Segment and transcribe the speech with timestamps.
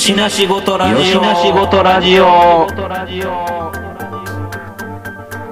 [0.00, 0.96] よしなしごとラジオ。
[0.98, 2.24] よしなしごとラジオ。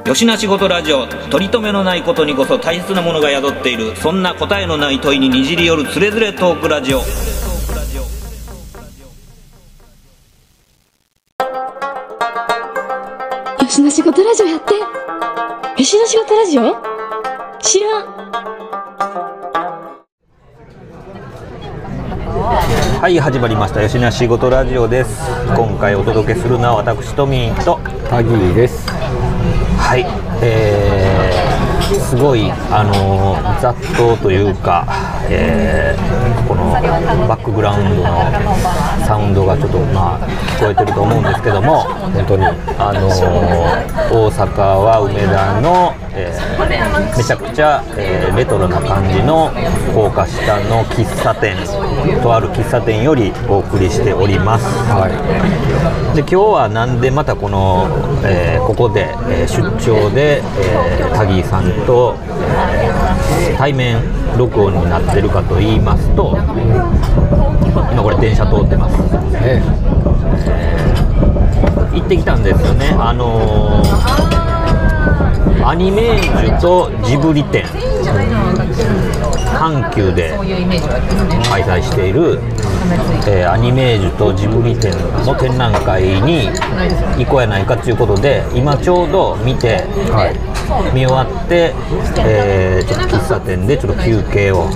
[0.09, 1.07] よしなしごとラジオ。
[1.07, 3.95] 取り留めのないことにこそ大切なものが宿っている。
[3.97, 6.97] そんな答えのない問いににじり寄るつれづれトークラジオ。
[6.97, 7.05] よ
[13.69, 14.73] しの仕事ラジオやって。
[14.73, 16.75] よしの仕事ラジオ？
[17.61, 18.68] 知らん
[23.01, 23.81] はい始まりました。
[23.83, 25.21] よしなしごとラジオです。
[25.57, 28.89] 今回お届けするのは私トミーとタギーです。
[29.79, 30.05] はい
[30.43, 34.85] えー、すごいあのー雑踏というか、
[35.31, 36.09] えー
[36.49, 36.73] この
[37.29, 38.07] バックグラウンドの
[39.07, 40.27] サウンドがちょっとまあ
[40.59, 42.47] 聞こえてると思うんですけども本当に。
[42.79, 49.51] あのー大阪は梅田の、えーめちゃくちゃ、えーレトロな感じの
[49.95, 51.57] 高架下の喫茶店
[52.23, 54.65] とある喫茶店よりお送りしております。
[54.89, 55.09] は
[56.15, 57.87] で今日はなんでまたこの、
[58.25, 62.15] えーここで、えー出張で、えータギーさんと、
[63.41, 63.97] えー対面
[64.37, 66.37] 録音になってるかと言いますと
[67.93, 69.01] 今これ電車通ってますい。
[69.43, 69.63] ね、
[71.93, 74.39] 行ってきたんですよねあのー
[75.67, 77.65] アニメージュとジブリ展
[79.59, 80.31] 阪急で
[81.51, 82.39] 開催している、
[83.27, 84.93] えアニメージュとジブリ展
[85.27, 86.47] の展覧会に
[87.19, 89.85] 行こうやないかということで今ちょうど見て、
[90.95, 91.75] 見終わって、
[92.19, 94.69] えーちょっと喫茶店でちょっと休憩を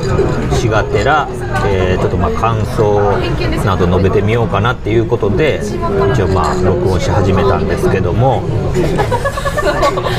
[0.54, 1.28] しがてら、
[1.66, 3.00] えーちょっとまあ感想
[3.64, 5.60] など述べてみようかなっていうことで
[6.12, 8.42] 一応まあ録音し始めたんですけども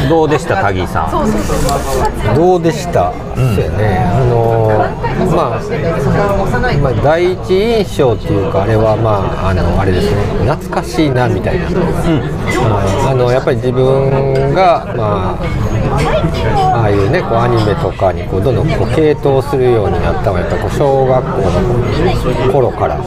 [0.09, 2.35] どうでしたタギーさん？
[2.35, 3.11] どうでした？
[3.35, 3.97] そうやね。
[3.99, 10.21] あのーまあ、まあ、第一印象っていうか、あれはまあ、あの、あれですね。
[10.45, 11.67] 懐かしいなみたいな。
[11.67, 15.72] ああの、やっぱり自分が、まあ。
[15.89, 22.97] ああいうね、こうアニメとかにこうどんどんこう傾倒するようになったのはやっぱこう小学校の頃から、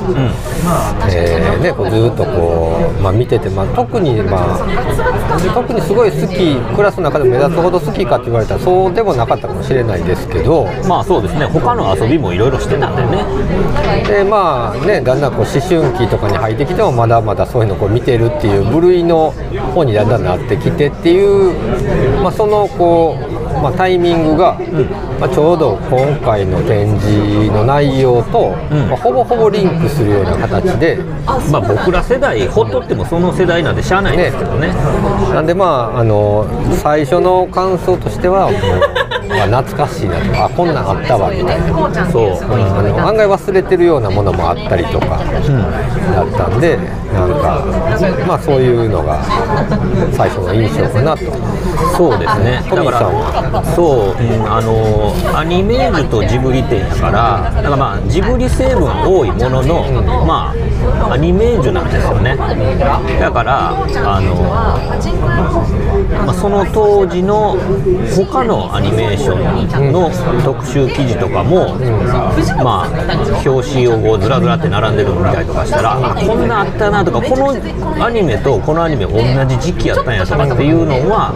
[1.11, 10.67] えーね、こうずっとこう、まあ、見てて、まあ、特に、まあ、特にすごい好きクラスの中でも目立つほど好きかって言われたらそうでもなかったかもしれないですけど。
[10.87, 13.25] まあそうですね他の遊びもいろいろしてたんでね。
[14.07, 19.33] でまあねだんだんこう思春期とかに入ってきてもまだまだそういうのをこう見てるっていう部類の
[19.75, 21.53] 方にだんだんなってきてっていう、
[22.23, 23.33] まあ、そのこう、
[23.63, 24.59] まあ、タイミングが、
[25.19, 28.89] まあ、ちょうど今回の展示の内容と、ん。
[28.89, 30.99] まあほぼほぼリンクするような形で。
[31.51, 34.69] まあ僕ら世代ほっとってもその世代なんでしゃあないですけどね。
[35.33, 36.47] なんでまああの
[36.83, 39.06] 最初の感想としてはもう、まあ、
[39.43, 41.67] 懐かしいなとあこんなんあったわみたいな。
[42.11, 46.77] そうあの案外忘れてるようなものもあったりとかだったんで、
[47.13, 47.65] なんか
[48.27, 49.23] まあそういうのが
[50.13, 51.25] 最初の印象かなと。
[51.97, 52.63] そうですね。
[52.69, 53.65] トミーさんだからは？
[53.75, 60.55] そう、うんあのアニメージュとジブリ展やからだからまあジブリ成分多いものの、まあ
[61.11, 62.37] アニメージュなんですよね。
[63.21, 64.35] だからあの、
[66.25, 67.57] まあ、その当時の
[68.15, 70.11] 他のアニメーションの
[70.43, 71.77] 特集記事とかも、
[72.63, 81.35] まあ表紙をこうずらずらって並んでるの見たりとかしたらあこんなあったなとかこのアニメとこのアニメ同じ時期やったんやとかっていうのは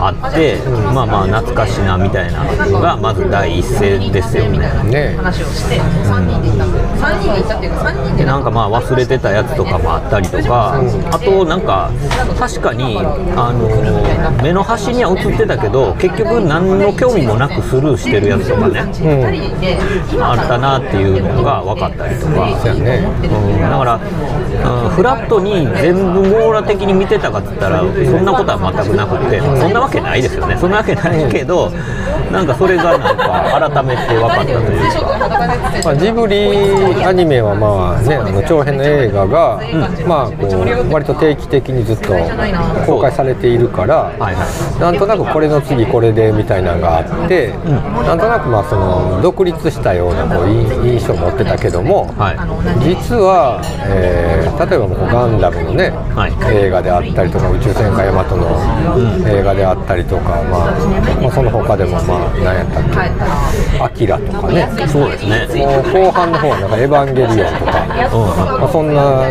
[0.00, 0.58] あって、
[0.94, 4.44] まあまあ懐かしいなみたいなのがまず第一声ですよ。
[4.50, 4.58] ね。
[4.84, 10.80] ね話をして3人で行ったっていうか3人で行ったっていうか3人ででなんかまあ忘れてたやつとかもあったりとか、
[11.12, 11.90] あとなんか
[12.38, 12.98] 確かに
[13.36, 18.80] あの目の端には映ってたけど結局何の興味もなくスルーしてるやつとかね、
[20.20, 22.60] あったなっていうのが分かったりとか。
[22.60, 23.06] そうやね。
[23.22, 30.56] うん、だから、うん、フラットに全部網羅的に見てたかっつったらそんなことは全くなくてそんなわけないですよね。
[30.58, 31.70] そんなわけないけど
[32.30, 35.20] なんかそれがなんか改めて分かったというか。
[35.84, 39.60] まあ、ジブリアニメはまあねあの長編の映画が、
[40.06, 42.14] まあこう割と定期的にずっと
[42.86, 44.12] 公開されているから、
[44.80, 47.52] なんとなくこれの次これでみたいなのがあって、
[48.06, 52.38] なんとなくまあその独立したようなこうい印象を持ってたけども、はい。
[52.84, 56.32] 実は、えー例えばもうガンダムのね、はい。
[56.54, 58.44] 映画であったりとか宇宙戦艦ヤマトの
[59.26, 60.70] 映画であったりとか、まあ
[61.22, 64.68] まあ、その他でもまあ何やったっけ「アキラ」とかね。
[64.86, 65.48] そうですね。
[65.64, 67.72] もう後半の方はなんか「エヴァンゲリオン」とか
[68.58, 69.30] まあ、そんな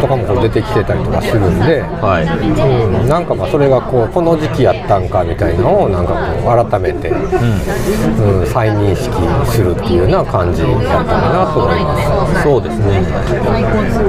[0.00, 2.24] とかもこう出てきてたりとかするんで、はい。
[2.24, 8.46] うん、なんかまあそれがこうこの時期やったんかみたいなのをなんかこう改めて、うん。
[8.46, 9.10] 再認識
[9.50, 12.42] するっていうような感じだったかなと思います。
[12.42, 13.02] そうですね。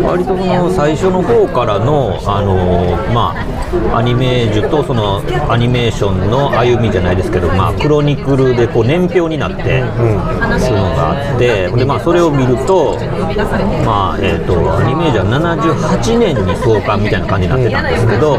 [0.04, 3.36] 割とその最初の方からの、あのま
[3.94, 9.84] あ、アニメージュとそのアニメーションの歩みじゃないですけど、まあ、クロニクルでこう年表になって
[10.60, 12.98] するのがあってで、まあ、それを見ると,、
[13.86, 18.38] まあえー、とアニメージュは78年に創刊みたいな感じになってたんですけど、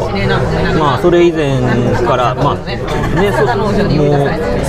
[0.79, 1.61] まあ、それ以前
[2.07, 3.73] から、まあね、そもう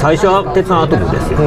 [0.04, 1.40] 最初は鉄腕アトムですよ。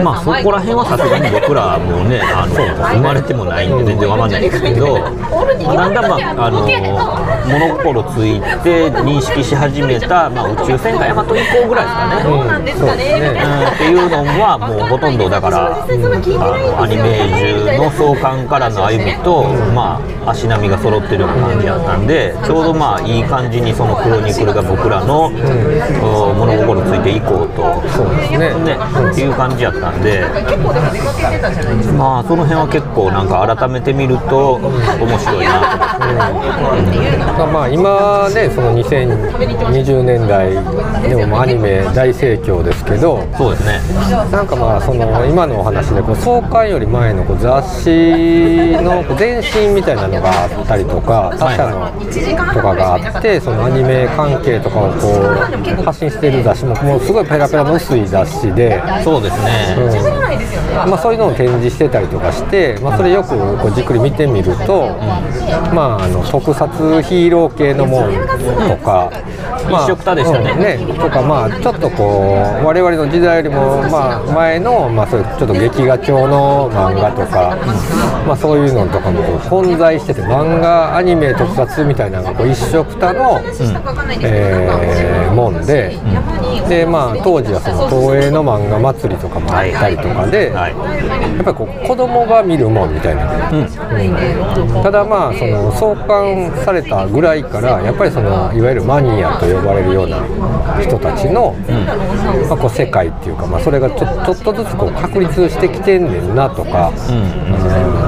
[0.00, 12.88] まあそこら辺はさすがに僕らもうねあの生まれてもないんで全然わかんないですけどだんだんまああの物心ついて認識し始めた、まあ、宇宙戦艦ヤマト以降ぐらいですかね。
[12.88, 19.44] そうですねうんっていうのはもうほとんどだからあのアニメージュの創刊からの歩みと、
[19.74, 27.88] まあ、足並みが揃ってるような感じだったんでちょうどまあいい感じにそのクロニクルが僕らの、お物心ついて以降と。
[27.90, 28.54] そうですね。
[28.62, 28.78] ね、
[29.10, 30.22] っていう感じやったんで、
[31.96, 35.88] まあその辺は結構なんか改めて見ると面白いな。
[36.06, 40.50] と思って、まあまあ今ねその2020年代
[41.08, 43.26] でもまあアニメ大盛況ですけど。
[43.36, 43.80] そうですね、
[44.30, 47.90] なんかまあその今のお話でこう創刊より前のこう雑誌
[48.82, 51.90] のこう前身みたいなのがあったりとか他社の
[52.52, 54.98] とかがあってそのアニメ関係とかをこ
[55.80, 58.82] う発信している雑誌ももうすごいペラペラの薄い雑誌で。
[59.02, 59.76] そうですね、
[60.86, 64.88] まあ、そういうのを展示してたりとかして、まあ、それよくこうじっくり見てみると、
[65.74, 69.10] まあ、あの特撮ヒーロー系のもんとか、
[69.70, 70.50] まあ一緒くたでしたね。
[70.50, 70.94] うんね。
[70.94, 77.56] とかまあちょっとこう我々の時代よりもまあ前の、まあ、そういうちょっと劇画調の漫画とか、
[78.26, 83.40] まあ、そういうのとかもこう混在してて漫画アニメ特撮みたいなのがこう一緒くたの、
[84.22, 85.96] えーもんで、
[86.68, 90.72] でまあ当時はその東映の漫画祭りとかもあったりとかで、はい。
[91.38, 93.68] やっぱりこう子供が見るもんみたいな、うん
[94.82, 100.18] ただまあその創刊されたぐらいからやっぱりそのいわゆるマニアと呼ばれるような
[100.80, 101.54] 人たちの、
[102.48, 106.96] まあ、こう世界っていうか、まあ、それがちょちょっとずつこう確立してきてんねんなとか、あの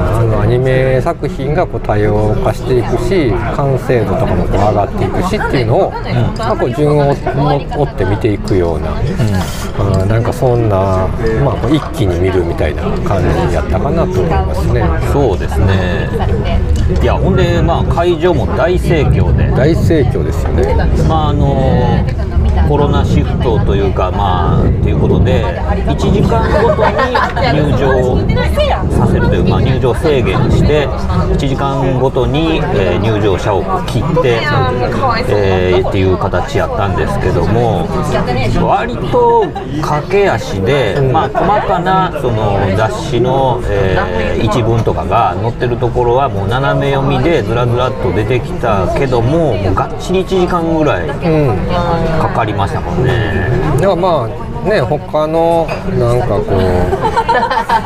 [0.08, 0.09] ア
[0.50, 10.08] ニメ作品がこう多様化していくし完成度とかもこう上がっていくしっていうのを、まあ、こう順を追追って見ていくような、うん。
[10.08, 11.08] なんかそんな、
[11.44, 14.82] まあ、一気に見るみたいな感じやったかなと思いますね。
[15.12, 16.08] そうですね、
[17.00, 20.74] いや、ほんで、まあ、会場も大盛況で、大盛況ですよね。
[21.08, 21.50] まああの
[22.68, 27.00] コロナシフトというか、まあ、ということで、1時間ごとに
[27.52, 34.40] 入場させるという、まあ、入場制限して、1時間ごとに、えー入場者を切って、
[35.30, 37.86] えーっていう形やったんですけども、
[38.66, 39.44] 割と
[39.82, 51.56] 駆け足で、まあ、細かなその雑誌の、えー一文とかが載ってるところは、もう斜め読みでずらずらっと出てきたけども、もうがっちり1時間ぐらいうん
[52.30, 53.48] かかりましたもんね。
[53.76, 55.66] だからまあね他の
[55.98, 56.42] なんかこ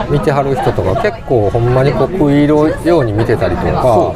[0.09, 4.15] う見てはる人とか結構ほんまにこう食い入るように見てたりとか、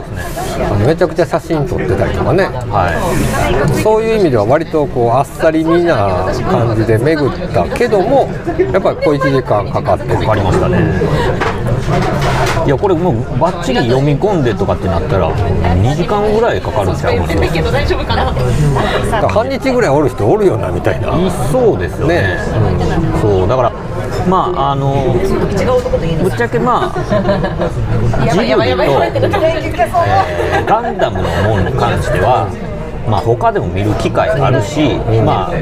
[0.56, 2.44] あのめちゃくちゃ写真撮ってたりとかね。
[2.44, 8.28] はいそういう意味では割とこうあっさりみな感じで巡ったけども
[8.73, 11.57] やっぱり小1時間かかってるかかりましたね
[12.66, 17.49] いやこれもうバッチリ読み込んでとかってなったら2時間ぐらいかかるんちゃうかな。
[17.52, 21.09] けど大丈夫かな半日ぐらいおる人おるよなみたいな。
[21.09, 22.14] いそうですよね。
[22.16, 22.38] ね。
[23.23, 23.73] そうだから
[24.28, 27.00] まああのぶっちゃけまあ
[28.30, 32.49] ジブリと、えーガンダムのものに関しては
[33.08, 35.52] まあ他でも見る機会あるし、まあ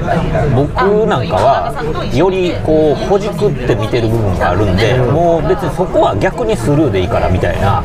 [0.54, 1.72] 僕なんかは
[2.14, 7.82] よりこうほじくって見てる部分があるんで、もう別にそこは逆にスルーでいいからみたいな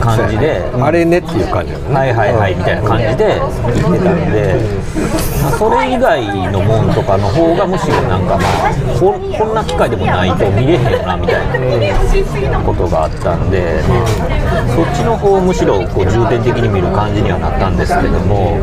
[0.00, 1.78] 感じで、あれねっていう感じね。
[1.92, 6.22] はいはいはいみたいな感じで言ってたんで、まあ、それ以外
[6.52, 18.58] のもんとかの方がむしろなんかまあこんな機会でもないと見れへんよなみたいなことがあったんで、そっちの方をむしろこう重点的に見る感じにはなったんですけども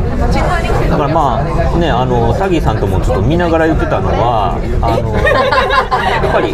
[0.89, 6.53] だからまあねあのサギーさんともちょっと見ながら言ってたのはあのやっぱり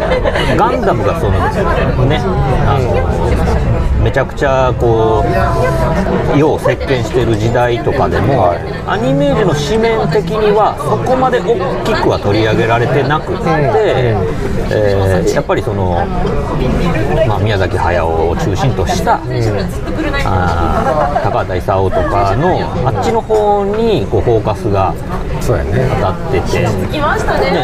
[0.56, 2.18] ガンダムがそのね。
[2.66, 3.75] あの
[4.06, 8.52] めちちゃくちゃこう世を席巻してる時代とかでも、
[8.86, 13.42] アニメージュの紙面的にはそこまで大きくは取り上げられてなくて、
[13.90, 16.06] えーやっぱりその、
[17.26, 24.94] まあ、宮崎駿を中心とした、あー高畑勲とかのあっちの方にこうフォーカスが
[25.46, 25.88] そうやね。
[25.94, 26.68] 当たってて、ね、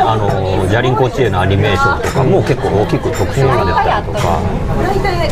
[0.01, 4.41] あのジャリンコチエのアニメーションとかも結構大きく特集されてたりとか、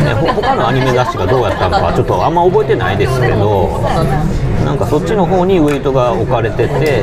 [0.03, 3.81] ね、ほ他のアニメ雑誌がどうやったのかちょっとあんま覚えてないですけど
[4.65, 7.03] なんかそっちの方にウェイトが置かれてて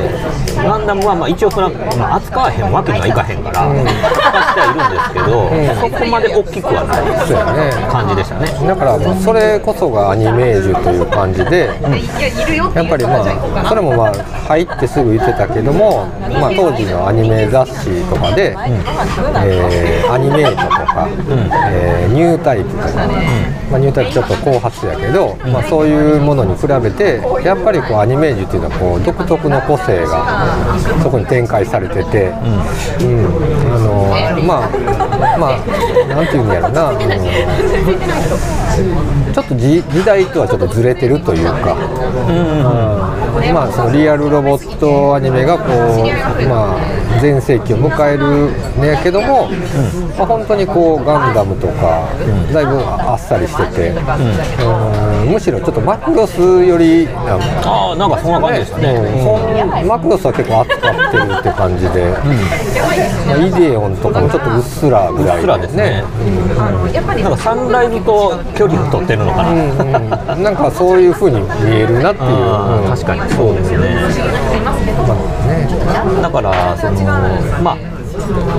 [0.56, 8.66] ガンダムはまあ一応それは、まあ、扱わへんわけにはいかへんから、扱ってはいるんですけど、そこまで大きくはない感じでしたね。
[8.66, 11.66] だからまあそれこそがアニメージュという感じで、
[12.74, 14.12] やっぱりまあそれもまあ
[14.48, 16.06] 入ってすぐ言ってたけども、
[16.40, 18.56] まあ、当時のアニメ雑誌とかで、
[19.44, 21.08] えーアニメートとか、
[21.70, 22.88] えーニュータイプとか、
[23.70, 32.36] まあ、ニュータイプちょっと後発やけど、まあ、そういうものに比べてやっぱりこうアニメージュっていうのはこう独特の個性がそこに展開されてて、うん
[33.72, 34.12] あの
[34.44, 34.70] まあ
[35.38, 35.58] まあ
[36.08, 36.98] なんていうんやろな、あの
[39.32, 45.68] ちょっと時時代とはちょっとずれてるというか、うんまあそのリアルロボットアニメがこう
[46.48, 49.48] まあ全盛期を迎えるんやけども、
[50.16, 52.08] まあ本当にこうガンダムとか
[52.52, 58.94] だいぶあっさりしてて、うんむしろちょっとマクロスよりなんかああなんかそんな感じでしたね。
[59.82, 62.12] うんマクロスは結構扱ってるって感じで、
[63.26, 66.02] まあ、イデオンとかもちょっとうっすらぐらいうっすらですね。
[67.22, 70.34] なんかサンライズと距離を取ってるのかな。
[70.34, 73.78] うんなんかそういう風に見えるなっていう、確かにそうですね。
[76.22, 77.78] だからそのまあ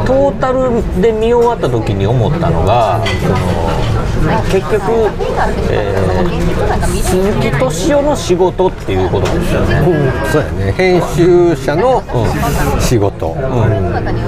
[0.06, 5.10] トータルで見終わった時に思ったのがその結局、
[5.72, 6.10] えー
[7.10, 9.76] 鈴木敏夫の仕事っていうことですよね。
[9.80, 10.72] うんそうやね。
[10.74, 12.04] 編集者の
[12.80, 13.34] 仕事、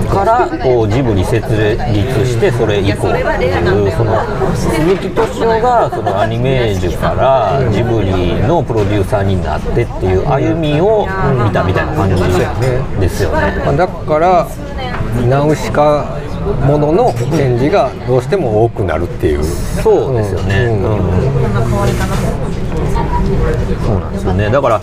[0.09, 3.09] からこうジブリ設立してそれ以降。
[3.09, 11.05] っていうその鈴木敏夫がそのアニメージュからジブリのプロデューサーになってっていう歩みを
[11.45, 12.23] 見たみたいな感じ
[12.99, 13.61] ですよね。
[13.63, 14.47] まあだから
[15.27, 16.17] ナウシカ
[16.65, 19.43] ものの展示がどうしても多くなるっていう。
[19.43, 20.65] そうですよね。
[20.65, 20.83] うん。
[20.83, 21.21] うん。
[23.85, 24.49] そうなんですよね。
[24.49, 24.81] だから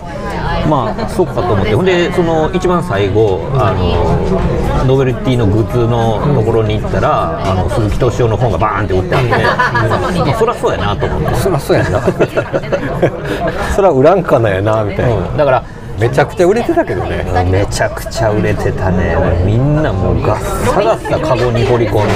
[0.67, 11.35] まあそうかと思って、ほんでその一番最後あのノベルティのグッズのところに行ったら、あの鈴木敏夫の本がバーンって売ってあって、まあそりゃそうやなと思って。
[11.35, 12.01] そりゃそうやな。
[13.75, 15.37] そりゃ売らんかなやなみたいな、うん。
[15.37, 15.63] だから
[15.99, 17.25] めちゃくちゃ売れてたけどね。
[17.51, 19.15] めちゃくちゃ売れてたね。
[19.45, 22.13] みんなもうガッサガッサカゴに放り込んで。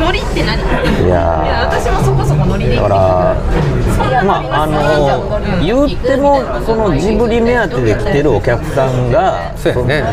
[0.00, 0.58] ノリって何？
[1.02, 2.78] いいやや私もそこそこノリで。
[2.78, 3.36] ーだから、
[4.24, 9.52] まあ、あの言ってもそのジブリ目当てで来てるお客さんが
[9.86, 10.04] ね。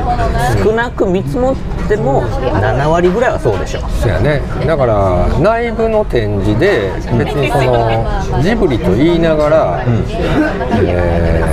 [0.64, 1.56] 少なく見積もっ
[1.88, 4.42] ても7割ぐらいはそうでしょそうやね。
[4.66, 11.46] だから内部の展示で別にそのジブリと言いながら、えー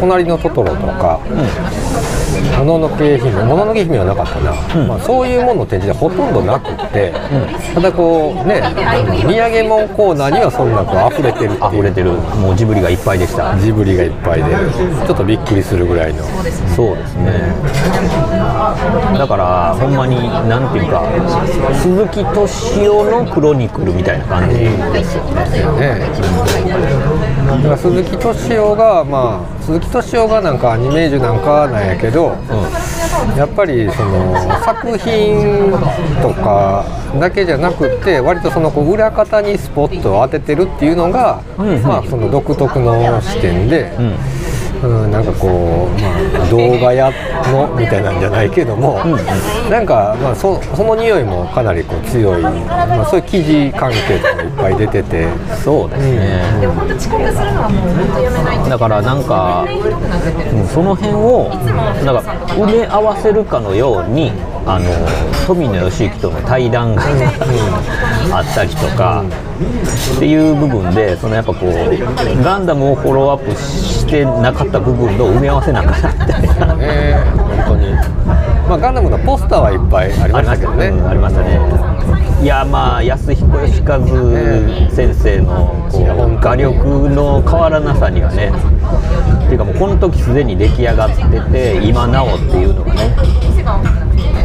[0.00, 1.20] 隣のトトロとか、
[2.40, 4.52] もののけ姫もののけ姫はなかったな、
[4.86, 7.12] まあ、そういうものの展示でほとんどなくって、
[7.74, 14.50] ただこうね土産物コーナーにはそんなこう溢れてるって溢れてるもうジブリがいっぱいでしたジブリがいっぱいで
[15.06, 16.24] ちょっとびっくりするぐらいの
[16.76, 17.32] そうですね
[18.60, 20.16] だからほんまに
[20.48, 21.02] なんていうか
[21.74, 24.56] 鈴木敏夫のクロニクルみたいな感じ。
[24.58, 26.00] ですよねね
[27.46, 32.36] だから鈴木敏夫がまあ鈴木敏夫がなんかアニメージュなんかなんやけど、
[33.36, 35.70] やっぱりその作品
[36.22, 36.84] とか
[37.18, 43.94] だけじゃなくって割とそのこう裏方にスポットを当ててるっていうのが、まあその独特の視点で。
[43.98, 44.16] うん、
[44.88, 47.10] なんかこう、まあ、動画屋
[47.52, 48.98] のみたいなんじゃないけども、
[49.70, 55.28] なんか、まあ、そその匂いもかなりこう強い、まあ、そういう記事関係とかがいっぱい出てて、
[55.62, 59.66] そうですね、でも本当遅刻するのはもう本当やめないとだからなんか
[60.72, 61.48] その辺を
[62.04, 64.32] なんか埋め合わせるかのように
[64.72, 64.86] あの
[65.48, 67.02] 富野義行との対談が
[68.32, 69.24] あったりとか
[70.16, 76.76] っていう部分でそのやっぱこうガンダムをフォローアップしてなかった部分の埋め合わせなあかんなみたいな。
[76.76, 77.92] ね本当に、
[78.68, 80.86] まあ、ガンダムのポスターはいっぱいありましたけどね。
[80.88, 81.99] うんありましたね。
[82.42, 84.00] いやまあ安彦義和
[84.90, 88.50] 先生のこう画力の変わらなさにはね
[89.44, 93.14] っていうかもうこの時すでに出来上がってて今なおっていうのがね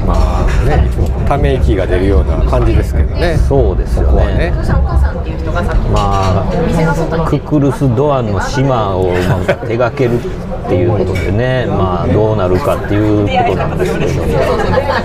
[0.06, 0.88] まあね、
[1.28, 3.38] ため息が出るような感じですけどね。
[3.38, 4.52] そうですよここはねね。
[5.92, 10.20] まあククルス・ドアンの島をまあ手掛ける
[10.66, 15.05] っていうことでね、まあ、どうなるかっていうことなんですけれども、まあ、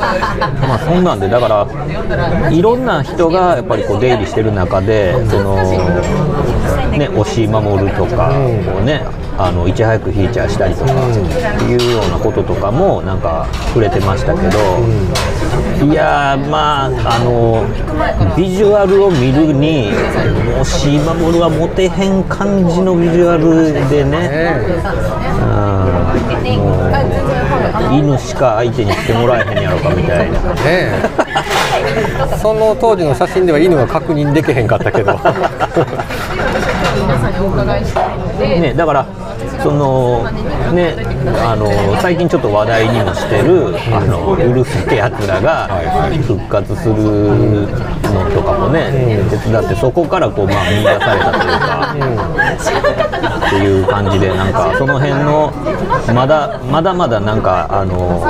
[0.90, 5.54] そんなんで、だから、いろんな人がやっぱりこう出入りしてる中で、その
[6.90, 8.32] ね、押し守るとか、
[8.66, 9.04] こうね、
[9.38, 14.58] あのいち早くフィーチャーしたりとかいうようなこととかもなんか触れてましたけど、
[15.86, 17.64] いやまああの
[18.36, 19.92] ビジュアルを見るに
[20.60, 24.60] 押し守はモテへん感じのビジュアルでね、
[25.40, 25.90] うん
[26.58, 26.90] もう
[27.92, 30.40] 犬しか相手にしてもらえへんやろかみたいな。
[30.54, 30.92] ねえ
[32.40, 35.28] その当時の写真では犬は確認できへんかったけど皆
[37.18, 39.06] さんにお伺いしたいので、ね、だから
[39.62, 40.30] その
[40.72, 40.94] ね
[41.42, 41.68] あの
[42.00, 45.68] 最近ちょっと話題にもしてる、あのうるせえやつらが
[46.22, 55.52] 復活するのとかもね、手伝ってそこからこう、まあ、見出されたというか、っていう感じでなんかその辺の
[56.14, 58.26] まだまだまだなんかあの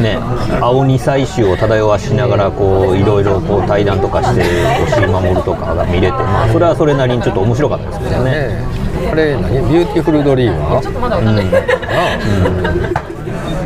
[0.00, 0.18] ね
[0.60, 8.75] 青二才臭を漂わしながらこういろいろこう対談とかして押井守とかが見れて、まあ、それはそれなりにちょっと面白かったですけどね。
[9.14, 9.52] れ何？
[9.68, 11.44] ビューティフルドリーマーまだわかんない。
[11.44, 13.15] です。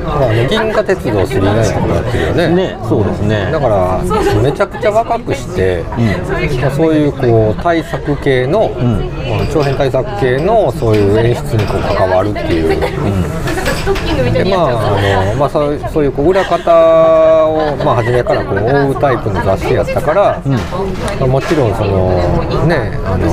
[0.03, 2.49] まあね銀河鉄道999とかやってるよね。
[2.55, 3.51] ね、そうですね。
[3.53, 4.01] だから
[4.43, 5.85] めちゃくちゃ若くして、
[6.61, 12.69] まあ、そういうこう対策系の、まあ長編対策系のそういう演出にこう関わるっていう、
[14.33, 22.11] でまああのまあそういうそういうこう裏方をまあ初めからこう追うタイプの雑誌やったから、まあもちろんその
[22.67, 23.27] ねあの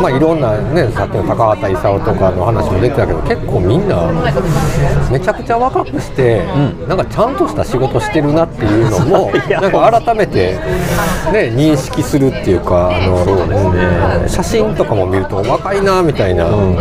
[0.00, 4.23] まあいろんなねさっきの高畑勲とかの話も出てたけど結構みんな
[5.10, 6.44] めちゃくちゃ若くして、
[6.88, 10.58] なんかちゃんとした仕事してるなっていうのも なんか改めて
[11.32, 16.76] ね認識するっていうかあのうん写真とかも見ると若いなみたいな、うん。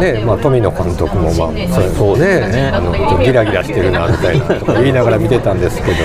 [0.00, 2.70] ねまあ、富野監督も、まあ、そうそうね。
[2.72, 5.98] あのギラギラしてるなみたいなとか言いながら見てたんですけど。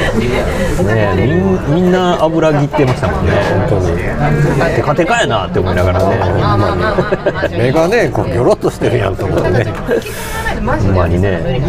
[0.84, 3.32] ねみんみんな油切ってましたもんね。
[3.70, 3.98] 本当に。
[4.76, 6.18] テカテカやなって思いながらね。
[7.58, 9.66] 目がねこうギョロッとしてるやんと思うんで
[10.58, 11.62] ほんまにね。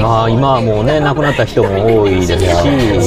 [0.00, 2.48] あ今はもうね亡くなった人も多いですし、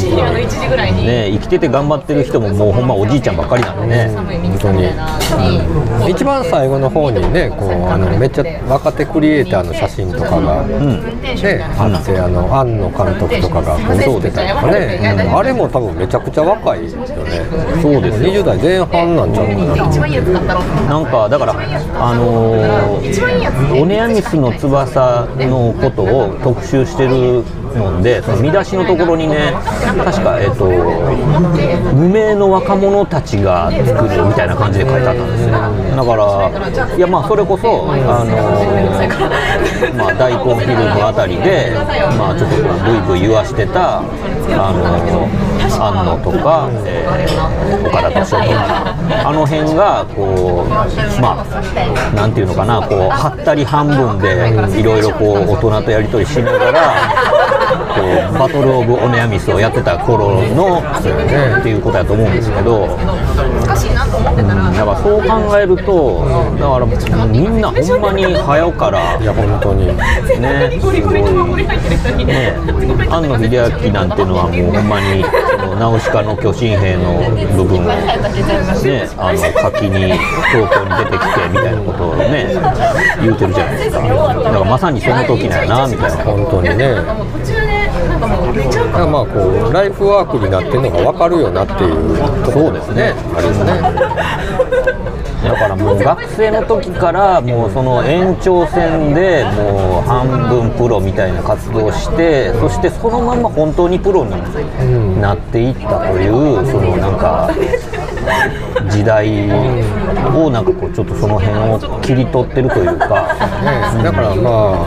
[0.02, 1.06] 深夜の1時ぐらいに。
[1.06, 4.12] ね、生きてて頑張ってる人ももうほんまおじいちゃんばっかりなんでね。
[4.14, 6.12] 寒いミキサーみたいなに。
[6.12, 10.76] 一番最後の方にねこうあのめっちゃ若手クリエイターの写真とかが、ね
[11.78, 15.38] あってあの庵野監督とかがこう写ってたりとかね、うん。
[15.38, 17.08] あれも多分めちゃくちゃ若いよね。
[17.82, 18.30] そうですよ。
[18.34, 19.88] 20代前半なんちゃうかな。
[19.90, 27.44] 一番いいやつ買ったろなんかだからあのー、オネアミスの翼のことを特集してる
[27.76, 29.54] のでその見出しのところにね
[29.98, 30.66] 確かえっ、と
[31.94, 36.16] 無名の若者たちが作るみたいな感じで書いてあったんですよだか
[36.90, 41.72] らいやまあそれこそあのーまあ大根フィルムあたりで
[42.18, 48.96] まあちょっとブイブイ言わしてたあの安野とか、えー岡田敏夫とか
[49.30, 50.70] あの辺がこう
[51.22, 57.35] まあなんていうのかなこうはったり半分でいろいろこう大人とやり取りしながら
[58.38, 64.72] バトル・オブ・オネアミスをやってた頃のっていうことだと思うんですけど難しいなと思ってたら。
[64.72, 66.26] だからそう考えると
[66.60, 66.80] だか
[67.18, 69.88] らみんなほんまに早うからいや本当に。
[69.88, 69.94] ね
[70.80, 72.54] すごいね
[73.10, 73.50] 庵野秀
[73.88, 75.24] 明なんてのはもうほんまに
[75.60, 77.14] そのナウシカの巨神兵の
[77.56, 77.94] 部分をね
[79.18, 82.48] あの先に東京に出てきてみたいなことをね
[83.22, 84.00] 言うてるじゃないですか。
[84.02, 86.24] だからまさにその時なんやなみたいな。
[86.24, 86.96] 本当にね
[88.56, 89.40] もう途中でなんかもうめちゃだからまあこ
[89.70, 93.14] うライフワークになってるのが分かるよなっていうそうですね。
[93.36, 93.82] あれですね。
[95.46, 104.32] だからもう学生の時からもうその延長線でもう半分プロみたいな活動をしてそしてそのまま本当にプロに
[105.22, 107.52] なっていったというそのなんか
[108.90, 113.36] 時代をなんかこうちょっとその辺を切り取ってるというか。
[113.64, 114.86] ねだからま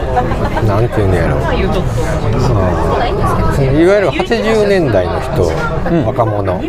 [0.58, 1.36] あなんていうんやろ。
[1.36, 1.40] う。
[3.60, 5.50] いわゆる80年代の人、
[6.06, 6.62] 若者、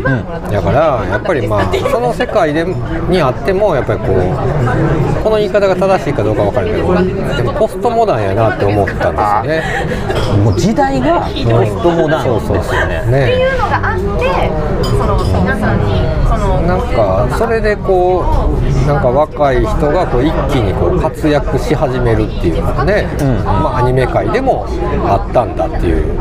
[0.50, 2.64] だからやっぱりまあその世界で
[3.08, 10.42] にあってもやっぱりこうこの言い方が正しいかどうか分からないけどでもポストモダンやなって思ったんですよね。
[10.44, 13.06] もう時代がポストモダンですよね。
[13.06, 14.50] ねいうのがあって
[14.82, 15.92] その皆さんに
[16.28, 23.06] そのなんかそれでこうなんか若い人がこう一気にこう活躍し始めるっていうのがね、
[23.44, 24.66] まあ、アニメ界でも
[25.06, 26.16] あったんだっていう、うん。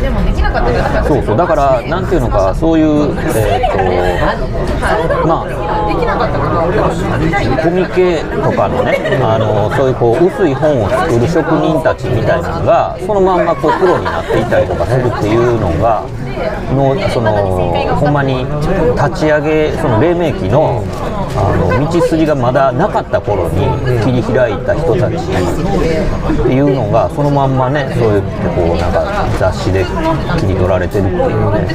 [0.00, 1.00] でもできなかったじゃんだか？
[1.00, 1.36] らそうそう。
[1.36, 5.48] だからなんていうのかそういうえっ、とまあ
[7.62, 16.04] コミケとかのねあのそういうこう薄い本を作る職人たちみたいなのがそのまんまこうプロになっていったりとかするっていうのが
[16.74, 17.32] のその
[17.96, 18.44] ほんまに
[18.96, 20.84] 立ち上げその黎明期の
[21.36, 23.60] あの道筋がまだなかった頃に
[24.04, 29.84] 切り開いた人たちっていうのがそのまんまねそうやってこうなんか雑誌で
[30.40, 31.66] 切り取られてるっていうね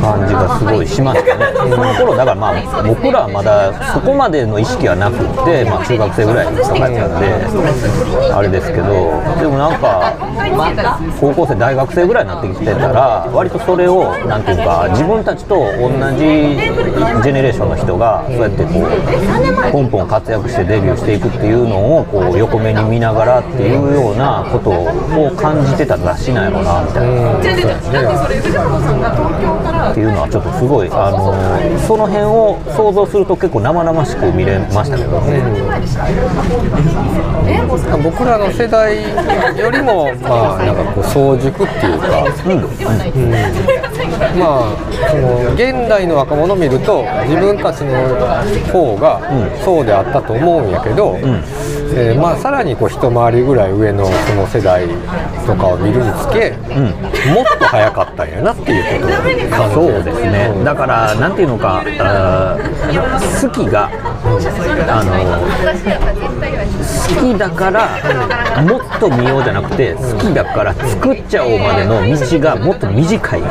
[0.00, 1.46] 感じがすごいしましたね。
[1.54, 8.84] その頃だからまあ僕らはまだそこまでの意識はなくって、まあ、中学生ぐらいとかやったんであれですけど
[9.38, 10.14] でもなんか
[11.20, 27.38] 高校生大学生ぐらいになってきてたら割とそれをなんていうか自分たちと同じジェネレーションの人がそうやってこうポンポン活躍してデビューしていくっていうのをこう横目に見ながらっていうようなことを感じてた雑誌なんやろうなみたいな。
[29.90, 31.32] っていうのはちょっとすごいあの
[31.80, 35.42] その辺を想像すると結構生々しく見れましたけどね。
[38.02, 39.02] 僕らの世代
[39.58, 43.07] よりもまあなんかこう早熟っていうか、うん
[44.38, 47.94] まあその現代の若者を見ると自分たちの
[48.72, 49.20] 方が
[49.64, 51.18] そうであったと思うんやけど、
[51.94, 54.86] えーまあさらにこう一回りぐらい上のその世代
[55.46, 56.50] とかを見るにつけ、
[57.32, 59.08] もっと早かったんやなっていうこ
[59.64, 61.82] とそうですね、だから、なんていうのか、
[63.42, 63.88] 好きが、
[64.88, 65.12] あの
[66.78, 67.88] 好きだから、
[68.62, 73.42] もっと見ようじゃなくて、好きだから作っちゃおうまでの道がもっと短い、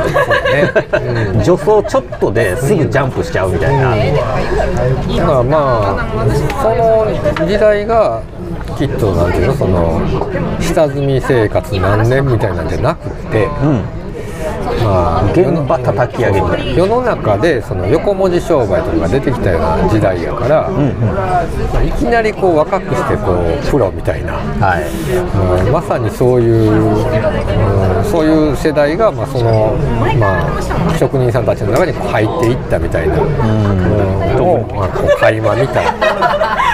[1.42, 6.26] 助走ちょっとですぐジャンプしちゃうみたいな、だからまあ
[6.62, 8.22] その時代が
[8.78, 9.54] きっとなんていうの？
[9.54, 10.00] その
[10.60, 13.48] 下積み生活何年みたいなんじゃなくて、
[14.84, 16.72] まあ現場叩き上げみたいな。
[16.72, 20.70] 世の中でその横文字商売とかが出てきたような時代やから、
[21.84, 24.84] いきなりこう若くしてこうプロみたいな、はい。
[25.66, 27.08] うんまさにそういう、うん
[28.04, 29.76] そういう世代が、まあその
[30.18, 33.28] まあ、職人さんたちの中にこう入っていったみたいな、うん。
[34.40, 35.82] を、まあ、こう垣間見た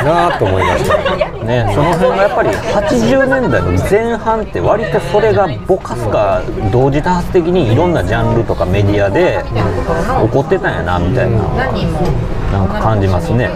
[0.04, 1.33] なと思いました。
[1.44, 9.44] ね、その辺がやっぱり80年代の前半って割とそれがぼかすか同時多発的にいろんなジャンルとかメディアで
[10.26, 11.38] 起こってたんやなみたいな。
[12.54, 13.50] なんか感じますね。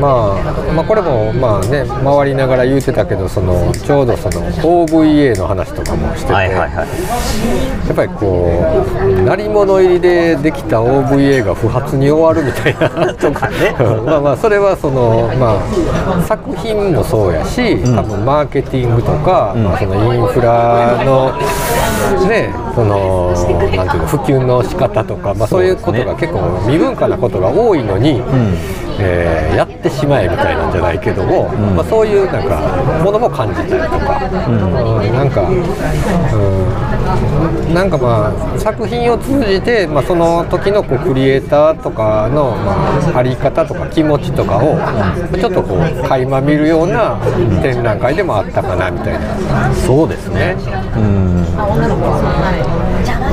[0.00, 4.40] あ、まあこれもまあね回りながら言うてたけどそのちょうどその
[4.86, 6.88] OVA の話とかもしてて、はいはいはい。
[7.86, 8.64] やっぱりこ
[9.04, 13.76] う鳴り物入りでできた OVA が不発に終わるみたいな とかね。
[14.06, 15.58] まあまあそれはそのま
[16.18, 21.32] あ作品もそうやし多分マーケティングとか、まあ、そのインフラの
[22.28, 22.52] ね。
[22.74, 28.22] そのなんていうの普及の仕方とか、まあ、そういうことが結構未文化なことが多いのに、
[28.98, 32.60] えーやってしまえみたいなんじゃないけども、まあ、そういうなんか
[33.02, 35.62] ものも感じたりとか、うんなんか、うん、
[37.72, 42.72] なんかまあ作品を通じて、まあ、その時のこうクリエイターとかの、ま
[43.14, 44.76] あ、あり方とか気持ちとかを
[45.36, 47.18] ちょっとこう垣間見るような
[47.62, 49.74] 展覧会でもあったかなみたいな。
[49.74, 50.56] そうですね。
[50.96, 51.44] うん。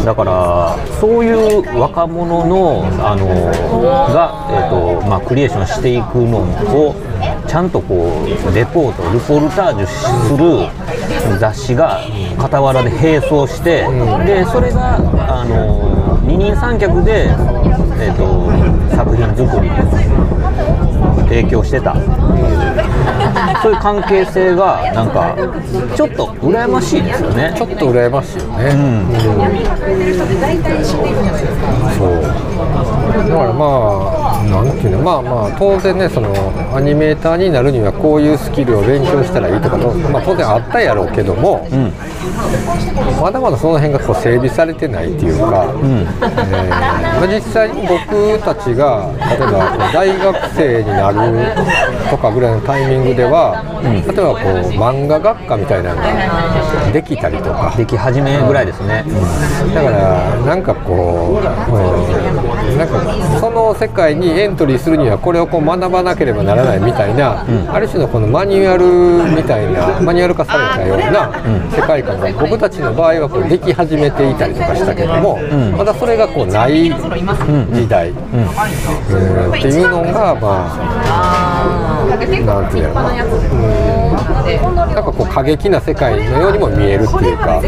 [0.04, 6.96] だからそういう若者のあのがえっ、とまあクリエーションしていくのを
[7.48, 12.02] ちゃんとこうレポートルポルタージュする雑誌が
[12.38, 13.88] 傍らで並走して、
[14.26, 17.30] でそれがあの二人三脚で
[18.00, 18.52] えっ、と
[18.96, 20.43] 作品作りに
[21.28, 21.96] 提供してた。
[23.62, 25.36] そういう関係性がなんか
[25.96, 27.54] ちょっと羨ましいですよね。
[27.56, 28.72] ちょっと羨ましいよね。
[31.98, 32.22] そう。
[33.14, 36.34] だからまあ、なんていうの、まあまあ、当然ね、その
[36.76, 41.66] アニメーターになるにはこういうスキルを勉強したらいいとかの、まあ当然あったやろうけども、
[43.22, 46.06] まだまだその辺がこう整備されてないっていうか、えー
[47.20, 51.16] まあ実際に僕たちが例えば大学生になる
[52.10, 57.74] とかぐらいのタイミングでは、例えばこう漫画学科みたいなのができたりとか。
[57.78, 59.04] でき始めぐらいですね。
[59.74, 61.80] だからなんかこう、う
[62.72, 68.86] んなんかその世界にエントリーするにはこれをこう学ばなければならないみたいな、ある種のこのマニュアル
[69.36, 71.32] みたいなマニュアル化されたような
[71.76, 75.40] 世界観が僕たちの場合はこうでき始めていたりとかしたけども、
[75.78, 78.18] まだそれがこうない時代、うん。
[78.18, 82.06] っていうのがまあ
[82.46, 82.94] なんていうの。
[82.94, 87.64] かな、うんなんかこう過激な世界のようにも見えるっていうか、うん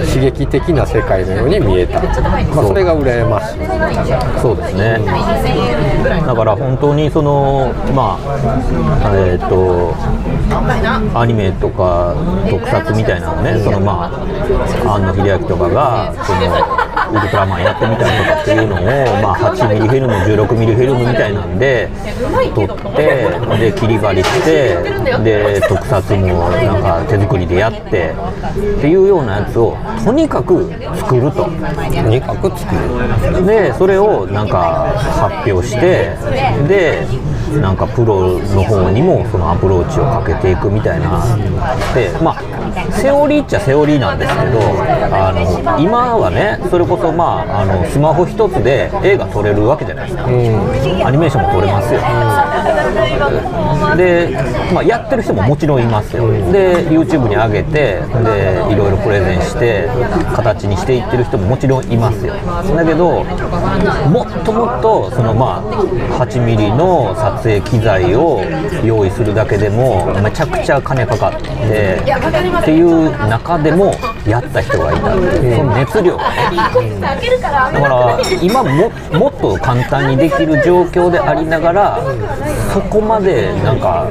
[0.00, 4.40] 刺刺激的な世界のように見えた、まあ、それが羨ましい。
[4.40, 4.98] そうですね。
[6.26, 9.94] だから本当にそのまあえっ、と
[11.18, 12.14] アニメとか
[12.48, 18.78] 特撮みたいなのねそのまあ庵野秀明とかがそのウルトラマンやってみたりとかっていうのを、
[19.22, 21.90] まあ、8ミリフィルム16ミリフィルムみたいなんで
[22.54, 24.76] 撮ってで切り張りして
[25.22, 28.14] で特撮もなんか手作りでやって
[28.78, 31.44] っていうようなやつをとにかく作ると。
[31.44, 31.50] と
[32.08, 33.46] にかく作る。
[33.46, 36.16] でそれをなんか発表して
[36.68, 37.06] で
[37.60, 41.20] なんかプロの方にもそのアプローチをかけていくみたいな。
[41.94, 42.59] でまあ
[42.92, 44.60] セオリーっちゃセオリーなんですけど
[45.12, 50.30] あの今はねそれこそまああのスマホ一つで映画撮れるわけじゃないですか、ア
[51.10, 52.00] ニメーションも撮れますよ、
[53.96, 54.30] で、
[54.72, 58.02] まあ、やってる人ももちろんいますよ、で YouTube に上げてで
[58.70, 59.88] いろいろプレゼンして
[60.34, 62.34] 形にしていってる人ももちろんいますよ。
[62.74, 63.24] だけど
[64.10, 68.40] もっともっとそのまあ8ミリの撮影機材を
[68.84, 71.50] 用意するだけでもめちゃくちゃ金かかって
[72.70, 73.92] っていう中でも
[74.26, 75.12] やった人がいた
[75.56, 76.16] その熱量。
[76.16, 81.98] がねだから今ももっと簡単にできる状況でありながら
[82.72, 84.08] そこまでなんか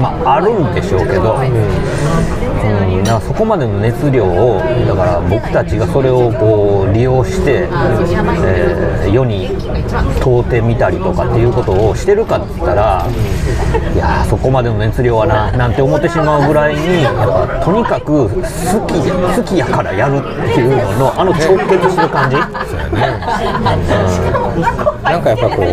[0.00, 1.42] まああるんでしょうけど、う
[3.00, 9.48] ん、だからそこまでの熱量をだから僕たちがそれをこう利用して、えー世に
[10.20, 13.08] 問うてみたりとかっていうことをしてるかって言ったら
[13.94, 18.42] いやそこまでの熱量はななんて思ってしまうぐらいにやっぱとにかく好
[18.86, 22.36] き好きやからやるっていうののあの直結する感じ、
[25.02, 25.66] なんかやっぱこう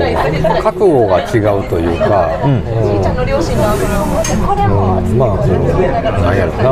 [0.63, 2.62] 覚悟が違うというか、うん。
[4.99, 5.17] うん。
[5.17, 5.49] まあこう
[6.21, 6.38] なん。
[6.38, 6.63] やろな、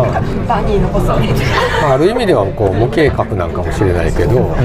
[1.81, 4.55] まあ、ある意味ではこう無計画なんかもしれないけど、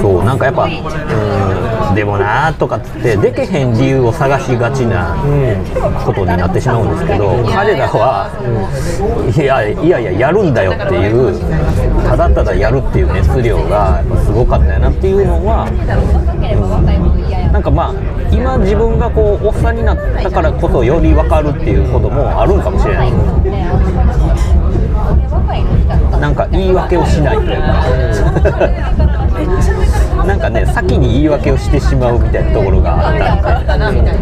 [0.00, 0.24] そう。
[0.24, 0.70] なんかやっぱうん
[1.94, 5.16] でもなーとかっつってでけへん理由を探しがちな
[6.04, 8.30] ことになってしまうんですけど彼らは、
[9.36, 11.38] いやいやいややるんだよっていう
[12.04, 15.70] ただただやるっていう熱量がすごかったよなっていうのは、う
[17.48, 17.94] ん、なんかまあ
[18.32, 23.12] 今自分がこうおっさんになったからこそより分かるっていうこともあるんかもしれない。
[26.20, 29.00] なんか言い訳をしないというか。
[30.30, 33.12] なんかね先に言い訳をしてしまうみたいなところがあ
[33.62, 34.12] ったんで。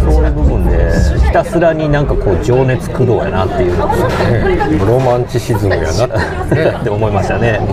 [0.00, 0.90] そういう部分で
[1.26, 3.72] ひたすらになんかこう情熱駆動やなっていう。
[3.72, 3.78] ね
[4.86, 5.92] ロマンチシズムやなっ
[6.48, 7.60] てねって思いましたね。
[7.60, 7.64] う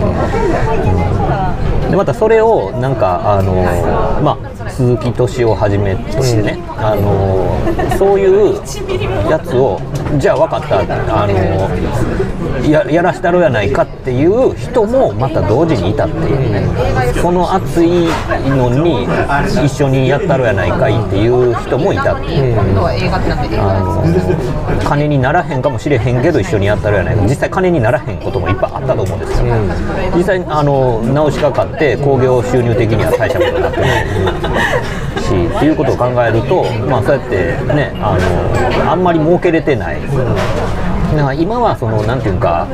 [1.90, 3.54] んでまたそれをなんかあの
[4.22, 8.54] まあ鈴木敏夫をはじめとしてね、あのそういう
[9.30, 9.80] やつを
[10.18, 11.32] じゃあ分かったあの
[12.68, 16.64] ややらしたろやないかっていう人もまた同時にいたっていうね。
[17.20, 18.08] その熱い
[18.48, 19.06] のに
[19.64, 22.58] 一緒にやったろやないかいっていう人もいたっていう。
[22.60, 22.82] あの
[24.84, 27.22] 金にならへんかもしれへんけど一緒にやったらやないか。
[27.22, 29.33] 実際金にならへんこともいっぱいあったと思うんです
[30.16, 34.06] 実際あの直しかかって興行収入的には大したことになってない
[35.22, 38.18] しっていうことを考えるとまあそうやってねあ
[38.84, 40.00] のあんまり儲けれてない。
[41.14, 42.66] だから今はそのなんていうか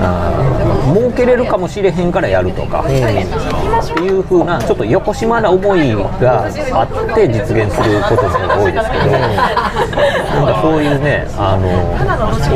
[0.00, 11.68] あ儲けれるかもしれへんからやるとか、っていう風なちょっと横島な思いがあって実現することの方が多いですけど、なんかそういうねあの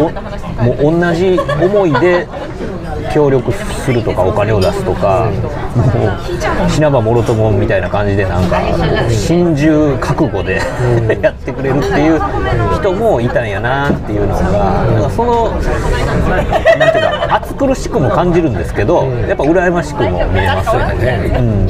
[0.04, 0.11] お
[0.62, 2.28] もう同じ思いで
[3.12, 5.30] 協力するとかお金を出すとか、
[5.76, 8.60] もう死なばもろともみたいな感じでなんか
[9.10, 10.60] 心中覚悟で
[11.22, 12.20] やってくれるっていう
[12.74, 15.50] 人もいたんやなっていうのがなんかその
[16.78, 21.32] なんていうか暑苦しくも感じるんですけどやっぱ羨ましくも見えますよね。
[21.38, 21.66] うん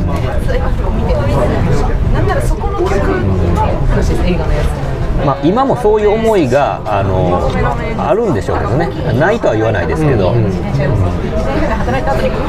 [5.24, 7.50] まあ、今もそういう思いがあの
[7.98, 8.88] あるんでしょうけどね。
[9.18, 10.32] ないとは言わないですけど、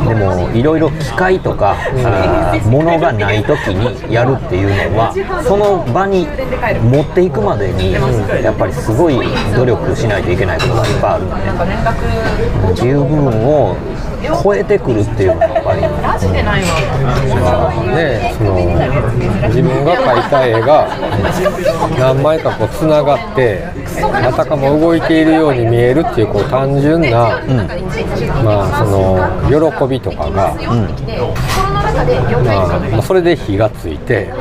[0.08, 6.28] でもいろいろ機械とか、あー物がない時にやるっていうのはその場に
[6.84, 9.20] 持っていくまでにやっぱりすごい
[9.56, 13.76] 努力しないといけないことがいっぱいあるんで、っていう部分を
[14.44, 15.82] 超えてくるっていうのがやっぱり。
[17.92, 18.56] ね、その
[19.50, 20.88] 自分が描いた絵が
[21.98, 23.64] 何枚かこうつながって
[24.14, 27.42] あたかも動いているように見えるっていうこう単純な、
[28.44, 30.52] まあその喜びとかが、ま
[32.76, 34.32] あまあ、それで火がついて、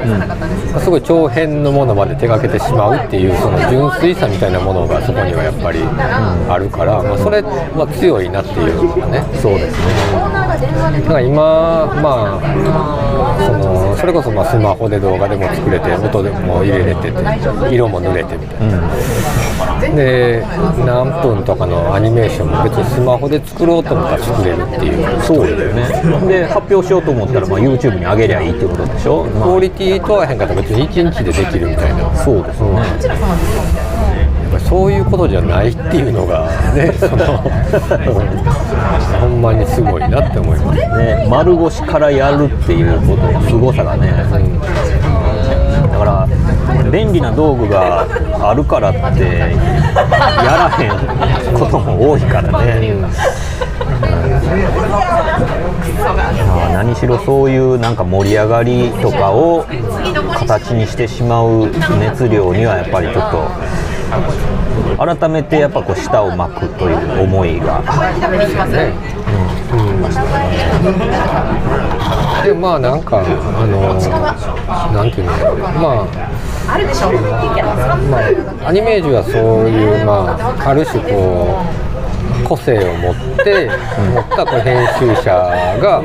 [0.71, 9.25] まあすごい長編のものまで手がけてしまうっていうその純粋さみたいなものがそこにはやっぱりあるから、まあ、それは強いなっていうのがね。
[9.41, 10.69] そうですねだ
[11.03, 20.45] から今まあそのそれこそまあスマホで動画でも作れて音でも入れれてて色も塗れてみたいな、で
[20.85, 25.23] 何分とかのアニメーションも別にスマホで作ろうと思ったら作れるっていう。
[25.23, 25.89] そうだよね。
[26.29, 29.45] で発表しようと思ったら、まあ、YouTube に上げりゃいいってことでしょ、まあ。
[29.45, 30.51] クオリティとはへんかった。
[30.55, 32.15] ら別に1日でできるみたいな。
[32.17, 33.21] そうですね、やっぱり
[34.59, 37.39] そういうことじゃないっていうのがねその
[39.21, 44.09] ほんまにすごいなって思いますね、丸腰からやるっていうことの凄さがね、
[45.83, 46.29] だから
[46.91, 48.07] 便利な道具が
[48.49, 49.47] あるからってや
[50.57, 50.91] らへん
[51.59, 52.95] ことも多いからね、
[56.47, 59.67] まあ何しろそういうなんか盛り上がりとかを
[60.35, 63.49] 形にしてしまう熱量にはやっぱりちょっと
[64.99, 67.83] 改めてやっぱこう舌を巻くという思いが。
[72.45, 73.95] でまあなんかあの
[74.93, 75.33] なんていうの
[75.81, 76.07] まあ
[78.11, 78.19] ま
[78.65, 81.59] あ、アニメージュはそういう、まあ、ある種こ
[82.43, 83.71] う個性を持って、
[84.15, 85.31] 持ったこう編集者
[85.81, 86.03] が、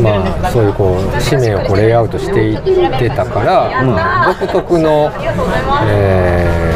[0.00, 3.70] まあ、そういうこう紙面をこうレイアウトしていってたから、
[4.26, 5.10] 独特の、
[5.88, 6.75] えー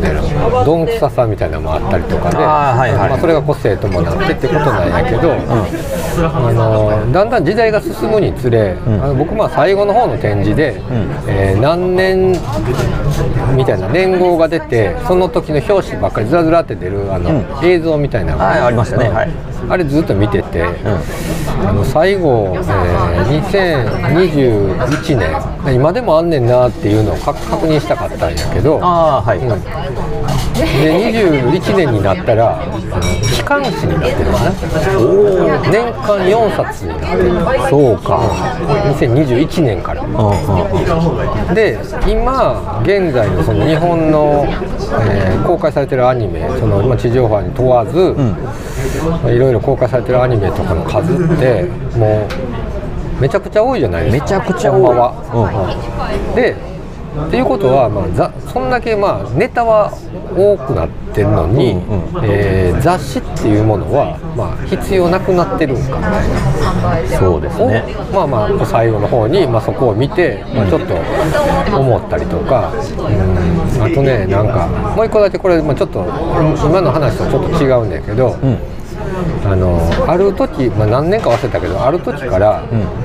[0.00, 3.10] ていうどんくささみたいなのもあったりとかで、はいはい。
[3.10, 10.80] まあ、それが個性ともなってってことなんやけど、あのだんだん時代が進むにつれ、あの僕まあ最後の方の展示で、
[11.28, 12.32] えー何年
[13.56, 19.08] みたいな年号が出てその時の表紙ばっかりずらずらって出るあの、映像みたいなのがはいありましたね。
[19.08, 19.30] はい。
[19.66, 29.83] あれずっと見てて、あの最後、えー2021年今でもあんねんなっていうのを確確認したかったんやけどはい、うん
[30.54, 32.62] で21年になったら
[33.22, 34.50] 機関誌になってるのかな。
[35.70, 36.86] 年間4冊。
[36.86, 37.30] になってる
[37.70, 38.18] そうか
[38.98, 40.02] 2021年から。
[41.54, 48.16] で今現在のその日本の、えー公開されてるアニメその、まあ、地上波に問わず、
[49.22, 51.64] まあいろいろ公開されてるアニメとかの数って
[51.96, 52.26] も
[53.18, 54.22] うめちゃくちゃ多いじゃないですか。
[54.22, 54.94] めちゃくちゃ多
[56.32, 56.34] い。
[56.34, 56.56] で
[57.26, 59.92] っていうことは、まあ、ざそんだけ、まあ、ネタは
[60.36, 61.80] 多くなってるのに、
[62.24, 66.24] えー雑誌っていうものは、まあ、必要なくなってるんかみた
[67.00, 67.18] いな。
[67.18, 70.94] そうですをねまあまあ最後の方に、まあ、そこを見て、まあ、ちょっと
[71.78, 73.82] 思ったりとか、うん。
[73.82, 76.04] あとねなんかもう一個だけこれ、まあ、ちょっと
[76.66, 78.36] 今の話とちょっと違うんだけど、
[79.44, 82.64] あのある時、まあ、何年か忘れたけどある時から、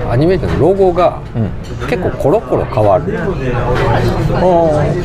[0.09, 1.21] アニメーションのロゴが
[1.89, 3.13] 結構コロコロ変わる、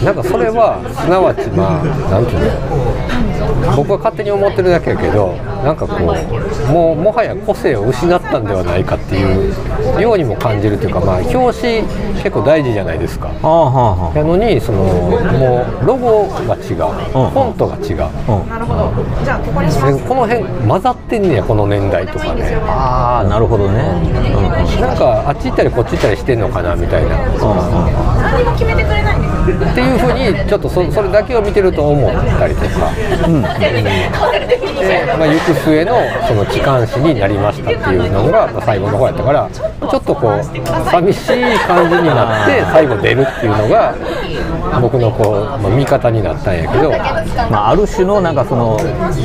[0.04, 3.76] なんかそれはすなわちまあなんていうの？
[3.76, 5.32] 僕は勝手に思ってるだけやけど
[5.64, 6.00] なんかこう
[6.70, 11.82] もうもはや個性を失ったんではないかっていうようにも感じるというかまあ表紙
[12.22, 13.28] 結構大事じゃないですか。
[13.42, 16.84] ああはあはやのにそのもうロゴが違う、
[17.24, 17.30] うん。
[17.30, 17.96] フォントが違う、
[18.48, 18.92] なるほど。
[19.24, 19.96] じゃあここにします。
[19.96, 22.56] でこの辺混ざってんねやこの年代とかね。
[22.66, 23.82] ああーなるほどね、
[24.80, 29.33] なんかあっち行ったりこっち行ったりしてんのかなみたいな、何も決めてくれないんですよ。
[29.52, 32.92] っていうふうにちょっとそそれだけを見てると思ったりとか、
[33.60, 35.94] で、まあ、行く末の
[36.26, 40.44] その機関誌になりましたっていうのが、まあ、最後の方やったからちょっとこう
[40.90, 43.94] 寂しい感じになって最後出るっていうのが
[44.80, 46.92] 僕のこう、まあ、見方になったんやけど。
[47.50, 48.78] まあ、ある種のなんかその、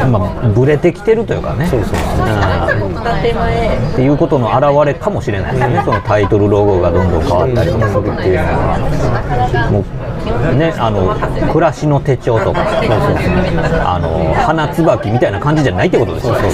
[0.10, 1.68] まあ、ブレてきてるというかね。
[1.68, 2.28] そうそうそう。
[2.28, 3.92] うん。
[3.92, 5.82] っていうことの表れかもしれないですね。
[5.86, 9.70] そのタイトルロゴがどんどん変わったりとかするっていうのは。
[9.72, 10.09] もう
[10.56, 11.16] ねあの
[11.52, 16.34] 暮らしの手帳とかあの花椿みたいな感じじゃないってことですよ。
[16.34, 16.50] ね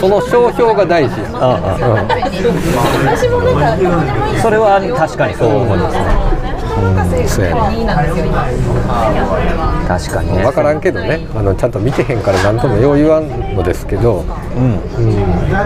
[0.00, 1.28] その商標が大事や、
[3.04, 4.40] 私もなんうでもいい。
[4.40, 6.41] それは確かにそう思いますね
[9.88, 10.42] 確かにね。
[10.42, 11.26] 分からんけどね。
[11.34, 14.24] あのちゃんと見てへんから何ともよう言わんのですけど。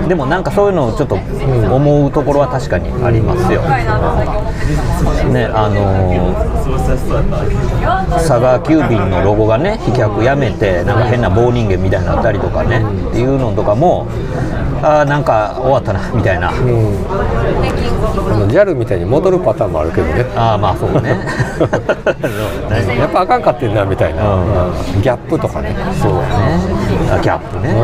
[0.08, 3.62] でもなんかそういうのをちょっと思うところは確かにありますよ。
[5.32, 6.56] ねあのー
[8.10, 14.08] 佐川急便のロゴがね飛脚やめてなんか変な棒人間みたいになったりとかねっていうのとかも
[14.82, 16.50] あーなんか終わったなみたいな。
[16.50, 16.52] あ
[18.38, 20.24] の JAL みたいに戻るパターンもあるけどね。
[20.36, 21.18] ああまあそう ね。
[22.98, 24.40] やっぱあかんかってんなみたいな、うん。
[24.40, 24.44] う
[24.98, 25.74] んギャップとかね。
[26.00, 26.26] そうやね。
[27.12, 27.74] あギャップね、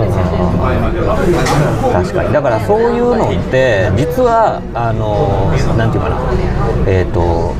[1.92, 2.32] 確かに。
[2.32, 6.16] だからそういうのって実はあのなんていうかな。
[6.86, 7.54] えっ、と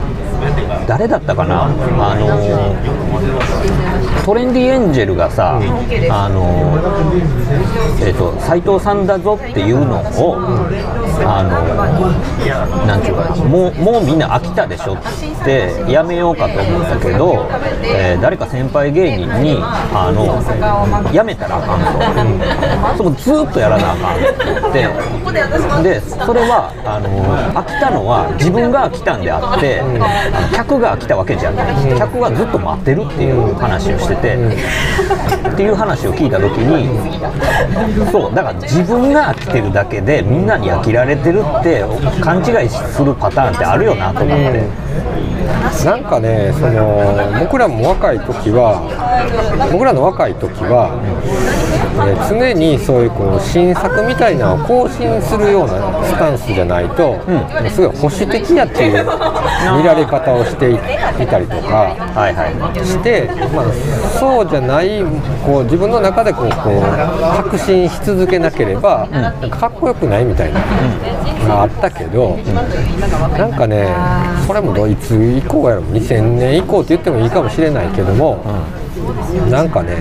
[0.87, 1.65] 誰だったかな。
[1.65, 2.27] あの
[4.25, 5.59] トレンディエンジェルがさ
[6.11, 6.79] あの
[8.01, 10.37] えっ、と斎藤さんだぞっていうのを
[11.25, 11.51] あの
[12.87, 14.99] なんていうかなもうもうみんな飽きたでしょっ
[15.45, 17.49] てやめようかと思ったけど、
[17.85, 22.39] えー誰か先輩芸人にあのやめたらあかん
[22.93, 24.83] と、そこずっとやらなあかんって。
[24.83, 27.09] 言ってでそれはあの
[27.55, 29.85] 飽きたのは自分が飽きたんであって、あ
[30.51, 31.99] の客が飽きたわけじゃない。
[31.99, 34.37] 客はずっと待ってるっていう話をしてて、
[35.53, 41.85] っていう話を聞いた時にそうだから自分が飽きてるだけでみんなに飽きられてるって
[42.21, 44.63] 勘違いするパターンってあるよなと思って。
[45.85, 48.81] なんかねその僕らも若い時は
[49.73, 50.91] 僕らの若い時は、
[51.95, 57.21] えー常にそういうこう新作みたいなのを更新するようなスタンスじゃないと、
[57.71, 59.05] すごい保守的やっていう
[59.77, 61.95] 見られ方をしていいたりとか。
[62.85, 63.65] して、まあ、
[64.19, 65.03] そうじゃない
[65.45, 69.07] こう自分の中でこうこう確信し続けなければ、
[69.51, 72.39] かっこよくないみたいなのがあったけど、
[73.37, 73.89] なんかね
[74.47, 78.45] これもどいつ以降やろ2000年以降って言ってもいいかもしれないけども、
[79.51, 79.97] なんかね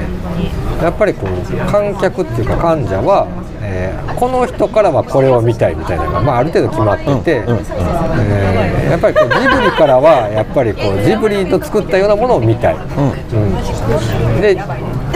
[0.81, 3.27] やっぱりこう観客っていうか患者は、
[3.61, 12.75] えーこの人からはこれを見たいみたいなのが、まあ、ある程度決まってて、うんうんうんえーやっぱりこうジブリからはやっぱりこうジブリと作ったようなものを見たい。
[12.75, 14.41] うん。
[14.41, 14.57] で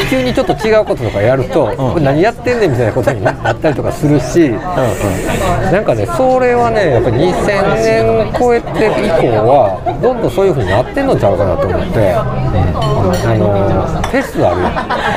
[0.09, 12.15] 急にちょっと違うこととかやると、これ何やってんねんみたいなことになったりとかするし、なんかねそれはねやっぱり2000年超えて以降はどんどんそういう風になってんのちゃうかなと思って、
[13.11, 14.69] あのフェスあるや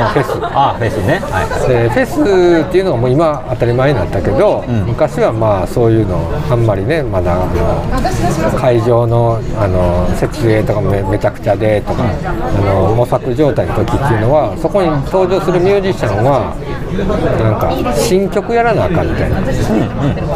[0.06, 0.38] んフェス。
[0.42, 1.18] あフェスね。
[1.18, 1.48] はい。
[1.48, 6.18] はいでフェスっていうのがもう今当たり前になったけど、昔はまあそういうの
[6.50, 16.54] あんまりねまだあの会場のあの設営とかもめめちゃくちゃでとかあの模索状態の時っていうのはそこに登場するミュージシャンは
[16.96, 19.40] なんか新曲やらなあかんみたいな。
[19.40, 19.48] うん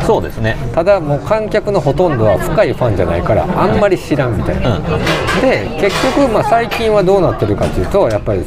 [0.03, 0.57] そうですね。
[0.75, 4.81] ただもう観客のほとんどは深いファンじゃないからあんまり知らんみたいな、
[5.41, 8.45] で結局まあ最近はどうなってるかっていうとやっぱり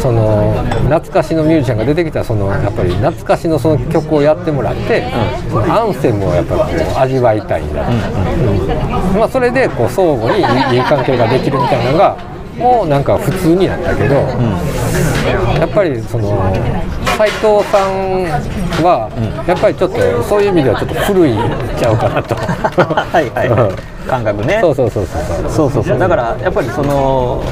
[0.00, 0.52] その
[0.88, 5.04] 懐かしのミュージシャンが出てきたらそのやっぱり懐かしのその曲をやってもらって、
[5.48, 6.66] そのアンセムをやっぱりこ
[6.96, 12.16] う味わいたいんだ、うんまあ、それでこう相互にいいいい関係ができるみたいなのが
[12.58, 16.52] もうなんか普通になったけど、うん、やっぱりその
[17.16, 18.24] 斎藤さん
[18.82, 19.10] は、
[19.46, 21.34] やっぱりちょっとそういう意味ではちょっと古い
[21.78, 22.34] ちゃうかなと。
[22.36, 23.44] はいは
[24.04, 24.58] い、感覚ね。
[24.60, 25.84] そうそうそうそうそう。
[25.84, 27.42] そうだからやっぱりその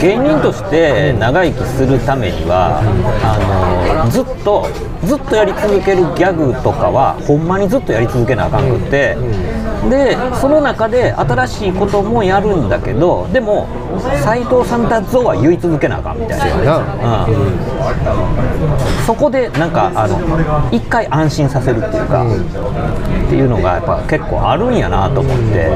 [0.00, 2.82] 芸人として長生きするためには
[3.22, 4.68] あのずっと
[5.04, 9.67] ずっとやり続けるギャグとかはほんまにずっとやり続けなあかんくって、うん。
[9.90, 13.68] でその中で新しいこともやるんだけどでも
[14.22, 16.78] 斎藤さんだぞは言い続けなあかんみたいな。
[16.78, 17.58] うん。
[19.06, 20.18] そこでなんかあの
[20.70, 25.68] 一回安心させるっていうか、っていうのがやっぱ結構あるんやなと思って、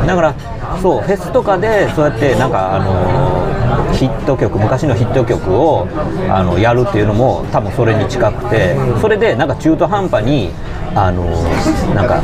[0.00, 0.06] うん。
[0.06, 0.34] だから
[0.80, 5.86] そうフェスとかでそうやってなんかあのヒット曲昔のヒット曲を
[6.28, 10.50] あのやるっていうのも多分それに近くてそれでなんか中途半端に
[10.96, 11.24] あの
[11.94, 12.22] なんか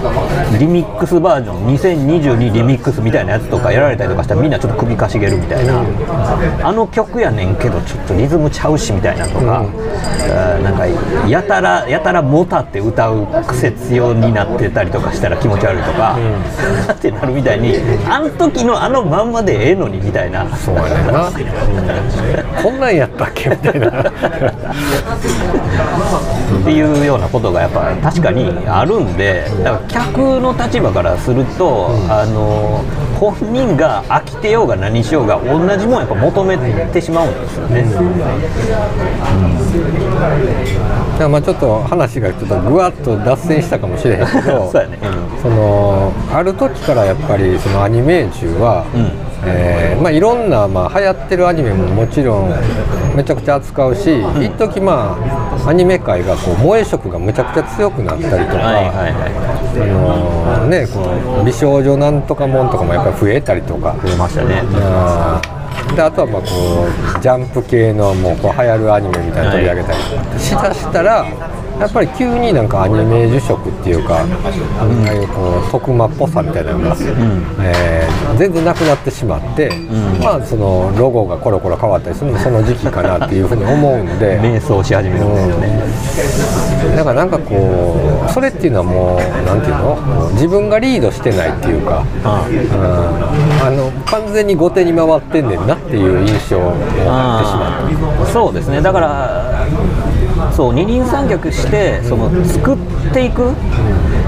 [0.58, 5.82] リミックスバージョン2022リミックスみたいなやつとかやられたりとかしたらみんなちょっと首かしげるみたいな、
[6.62, 10.86] あの曲やねんけどちょっとリズムちゃうしみたいなとか、あーなんか
[11.28, 16.16] やたらやたらもたって歌う癖強になってたりとかしたら気持ち悪いとか、
[16.92, 17.74] ってなるみたいに
[18.08, 20.46] あの時のあのまんまでええのにみたいな。
[20.56, 21.34] そうやな、う ん
[22.62, 23.88] こんなんやったっけみたいな。
[26.60, 32.84] っていうようなことがやっぱ確かにあるんでだから客の立場からすると、あの
[33.18, 36.56] 本人が飽きてようが何しようが同じもんやっぱ求め
[36.92, 37.82] てしまうんですよね。
[41.12, 44.98] だからまあちょっと話がちょっとぐわっと脱線したかもしれへんけど そね。
[45.02, 45.42] うん。
[45.42, 52.50] そのある時からやっぱりそのアニメージュは、うんえーまあ、いろんな、まあ、流行ってるアニメももちろん
[53.14, 55.16] めちゃくちゃ扱うし、一時ま
[55.64, 61.00] あアニメ界がこう萌え色がめちゃくちゃ強くなったりとか、あのね、こ
[61.42, 63.94] う美少女なんとかもんとかもやっぱり増えたりとか。
[64.02, 64.62] 増えましたね。
[64.74, 65.60] あー
[65.96, 66.48] であとはまあこ
[67.18, 69.98] うジャンプ系のもうこう流行るアニメみたいなの取り上げたり。
[69.98, 71.26] とかしだしたら
[71.80, 74.24] やっぱり急になんかアニメ受色っていうか、あ
[75.08, 76.96] あいうこう徳間っぽさみたいなのが、
[77.62, 79.70] えー全然なくなってしまって、
[80.22, 84.40] まあそのロゴがコロコロ変わったりするのもその時期かなっていうふうに思うんで。
[84.40, 90.30] 瞑想し始めるんですよね、だからなんかこうそれっていうのはもうなんていうの？
[90.32, 92.26] 自分がリードしてないっていうか、うん。
[92.26, 98.80] あの完全に後手に回ってんねんなっていう印象を持ってしまあーそうですね。
[98.80, 99.66] だから
[100.60, 102.76] そう二人三脚してその作っ
[103.14, 103.54] ていく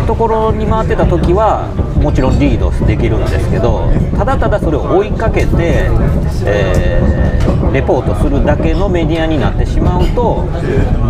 [0.07, 1.69] ところに回ってた時は
[2.01, 5.91] もちろんリードできるんですけどただただそれを追いかけて、
[6.47, 7.33] えー
[7.73, 10.43] レポートするだけのメディアになってしまうと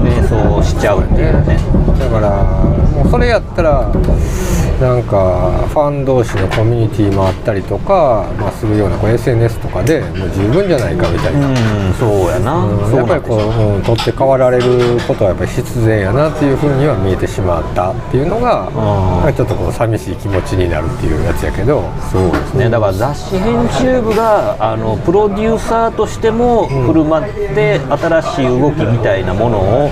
[0.04, 1.58] 迷走しちゃうっていうね。
[1.96, 3.92] うだからもうそれやったら
[4.82, 11.48] なんかファン同士のコミュニティもあったりとか、まあ、するようなこう SNS とかでもう十分じゃないかみたいな。
[11.48, 21.84] うんそうやな、うんやっぱりこう、うん、取って代わられることはやっぱり必然やなっていうふうには見えてしまったっていうのが、まあちょっとこう寂しい気持ちになるっていうやつやけど。
[22.10, 22.68] そうですね。
[22.68, 29.90] だから雑誌編集部があのプロデューサーとしても振る舞って新しい動きみたいなものを、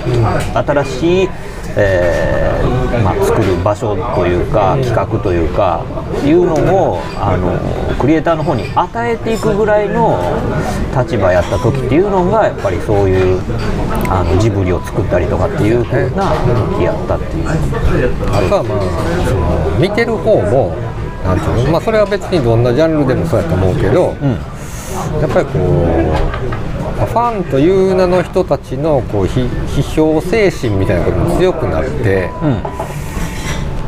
[0.53, 1.29] 新しい、
[1.77, 5.83] えーまあ、作る場所というか企画というか
[6.23, 7.57] いうのをあの
[7.97, 10.19] クリエイターの方に与えていくぐらいの
[10.95, 13.41] 立場やった時っていうのがやっぱりそういう
[14.09, 16.31] あのジブリを作ったりとかっていう風な
[16.75, 17.47] 時やったっていう。
[17.47, 17.55] あ
[18.49, 18.81] とはまあ
[19.27, 20.75] その見てる方も
[21.23, 24.15] なんていうのまあそれは別にどんなジャンルでもそうやと思うけど、
[25.21, 26.70] やっぱりこうまあ
[27.05, 32.29] ファンという名の人たちのこう批批評精神みたいなことも強くなって、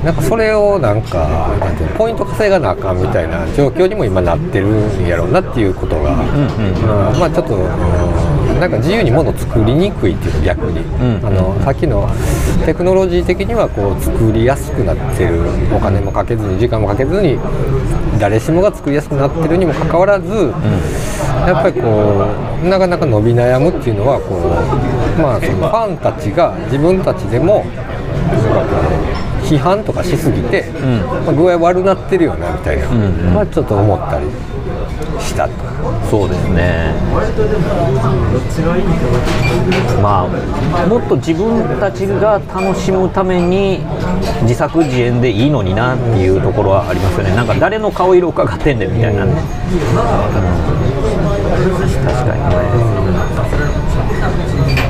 [0.03, 8.12] なんかそれをなんかなんていうのポイント稼がなあかんみたいな状況にも今なってるんやろうなっていうことが、うんまあちょっと、うん
[8.63, 11.25] なんか自由にものを作りにくいっていうか逆に、ん。
[11.25, 12.09] あのさっきの
[12.65, 15.41] テクノロジー的にはこう作りやすくなってる。
[15.75, 17.37] お金もかけずに時間もかけずに
[18.21, 20.53] 誰しもが作りやすくなってるにもかかわらず、
[21.45, 22.25] やっぱりこ
[22.63, 27.65] うなかなか伸び悩むっていうのはこうまあそのファンたちが自分たちでも
[29.43, 30.71] 批判とかしすぎて、
[31.25, 32.87] まあ具合悪なってるよなみたいな、
[33.33, 34.27] まあちょっと思ったり
[35.19, 35.53] したと。
[36.09, 36.93] そうですね。
[40.01, 40.27] ま
[40.83, 43.79] あもっと自分たちが楽しむために
[44.43, 47.35] 自作自演でいいのになっていうところはありますよね。
[47.35, 49.39] なんか誰の顔色を伺ってんねんみたいなね、うん。
[52.05, 52.55] 確かにね。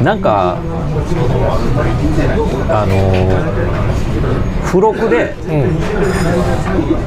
[0.03, 0.57] なんか
[2.69, 2.95] あの
[4.73, 5.35] 付録で、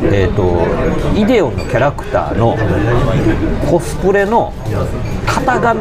[0.04, 2.56] えー、とイデオンのキャラクターの
[3.68, 4.52] コスプレの
[5.26, 5.80] 型紙。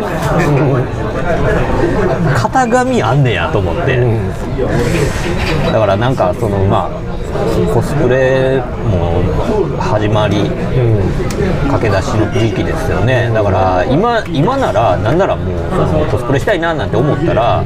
[2.34, 3.98] 型紙あんねやと思って、
[5.72, 9.22] だからなんかそのまあコスプレも
[9.80, 10.50] 始まり、
[11.70, 13.30] 駆け出しの時期ですよね。
[13.32, 17.64] だから今今ならなんならもうコスプレしたいななんて思ったら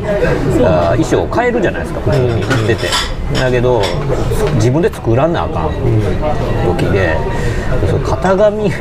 [0.97, 3.81] 衣装変えるじゃないですか普通に売っててだけど
[4.55, 5.71] 自分で作らなあかん
[6.77, 7.15] 時で
[8.03, 8.75] 型紙が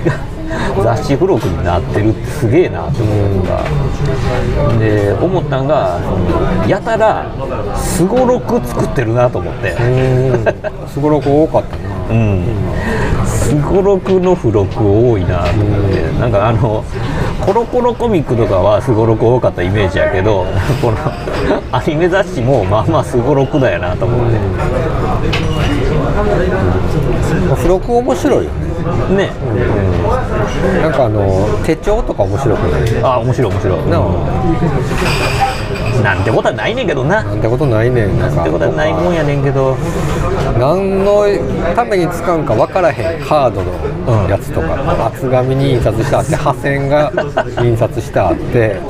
[0.83, 3.59] 雑誌付録になってるってすげえなと思った
[4.65, 5.99] のがで思ったんが
[6.67, 7.27] やたら
[7.77, 9.77] すごろく作ってるなと思って。
[10.89, 11.99] すごろく多かったな。
[12.11, 12.45] うん、
[13.27, 16.83] すごろくの付録多いなと思って、なんかあの
[17.49, 20.45] コロコロコミックとかはすごろく多かったイメージやけど
[20.83, 20.99] この
[21.73, 24.37] アニメ雑誌もまあまあすごろくだよなと思って、
[27.57, 28.51] 付録面白いよ
[29.17, 29.17] ね。
[29.17, 29.31] ね、
[30.83, 32.83] なんかあの手帳とか面白くない？
[33.03, 33.79] あ面白い面白い。
[33.89, 33.99] な
[36.03, 37.23] なんてことはないねんけどな。
[37.23, 38.19] なんてことないねん。
[38.19, 39.77] なんてことはないもんやねんけど。
[40.59, 41.25] 何の
[41.75, 47.13] ために使うんか分からへんカードのやつとか、厚紙に印刷してあって破線が
[47.63, 48.81] 印刷してあって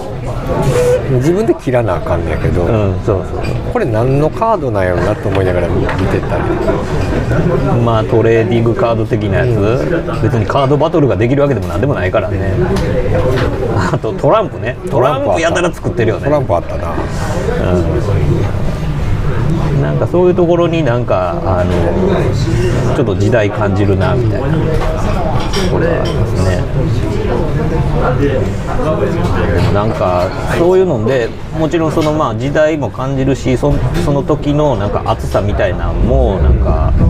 [1.11, 3.43] 自分で切らなあかんねやけど、うんそうそう
[3.73, 6.45] これ何のカードなんやろなと思いながら見てたり
[7.85, 12.53] まあトレーディングカード的なやつ、別にカードバトルができるわけでもなんでもないからね。
[13.93, 14.77] あとトランプね。
[14.91, 16.25] トランプやたら作ってるよね。
[16.25, 16.95] トランプあったな。
[19.83, 21.73] なんかそういうところになんかあの
[22.97, 24.49] ちょっと時代感じるなみたいな。
[24.49, 24.55] と
[25.71, 26.59] ころはありますね。
[29.75, 30.29] なんか
[30.59, 31.29] そういうので
[31.59, 33.73] もちろんそのまあ時代も感じるしそ
[34.05, 37.09] その時のなんか熱さみたいなのもなんか、うん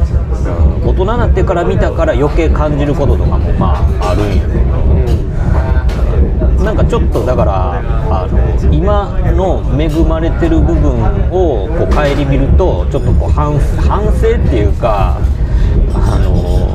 [0.88, 4.78] 大人になってから見たから余計感じることとかもまああるんやけど。
[6.64, 7.78] なんかちょっとだから
[8.10, 15.18] あの今の恵まれてる部分をこう顧みるとちょっとこう反省っていうか
[15.94, 16.67] あの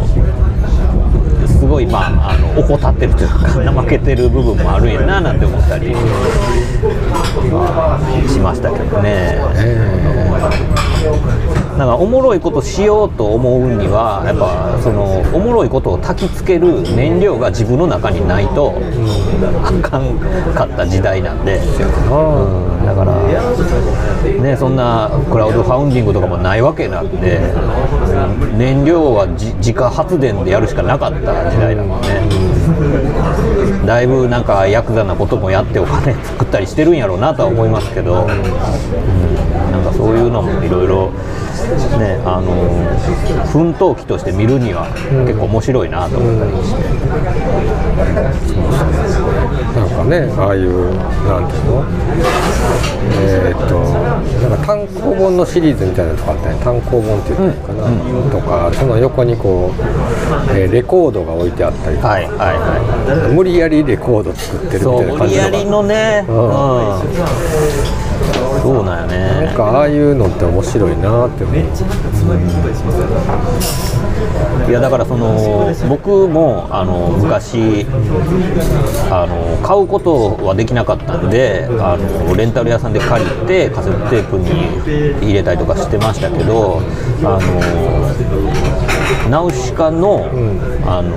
[1.74, 3.36] ごいまああの怠ってるというか
[3.74, 6.02] 怠けてる部分もあるんやななんて思ったり、ま
[7.96, 9.40] あしましたけどね。
[11.78, 18.80] なんかおもろいことしようと思うにはやっぱそのおもろいことを焚きつける燃料が自分の中にないと
[19.64, 20.20] あかん
[20.54, 23.18] かった時代なんで、うん、だから
[24.42, 27.40] ねそんなクラウドファウンディングとかもないわけなんで
[28.56, 32.22] 燃料は自家発電でやるしかなかった時代なのね。
[33.86, 41.12] だいぶなんかヤクザなこともやってお金作ったりしてるんやろうなとは思いますけど、うん、なんかそういうのもいろいろ
[42.00, 42.54] ねあの
[43.48, 44.88] 奮闘記として見るには
[45.26, 46.84] 結構面白いなと思ったりして、
[49.18, 49.23] うん
[50.04, 50.94] かねああいう
[51.28, 51.84] なんていうの？
[53.26, 53.80] えーっと
[54.50, 56.60] なんか単行本のシリーズみたいなのとかあったね。
[56.64, 57.90] 単行本っていうのかな、
[58.32, 59.82] とかその横にこう、
[60.58, 66.44] えーレコードが置いてあったりとか、はいはいは無理やりレコード作っているみたいなそう無理やりのね、ううんん
[68.62, 69.46] そうなんよね。
[69.46, 71.56] なんかああいうのって面白いなって思う。
[74.68, 77.86] いやだからその僕もあの昔
[79.12, 84.50] あの買うことはできなかったんであのレンタル屋さんで借りてカセットテープに
[85.22, 86.80] 入れたりとかしてましたけど
[87.24, 90.30] あのナウシカの,、
[90.86, 91.12] あの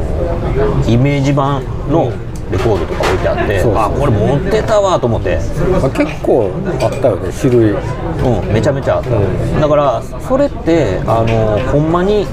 [0.89, 2.13] イメージ版の
[2.51, 5.37] レコードとか置いてあって、あこれ持ってたわと思って。
[5.37, 7.71] あ結構あったよね種類。
[7.71, 12.27] うん、めちゃめちゃあった、だからそれってあのほんまに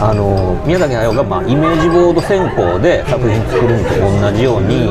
[0.00, 4.88] あの宮崎駿が、まあ、イメージボード選考で作品作るのと同じように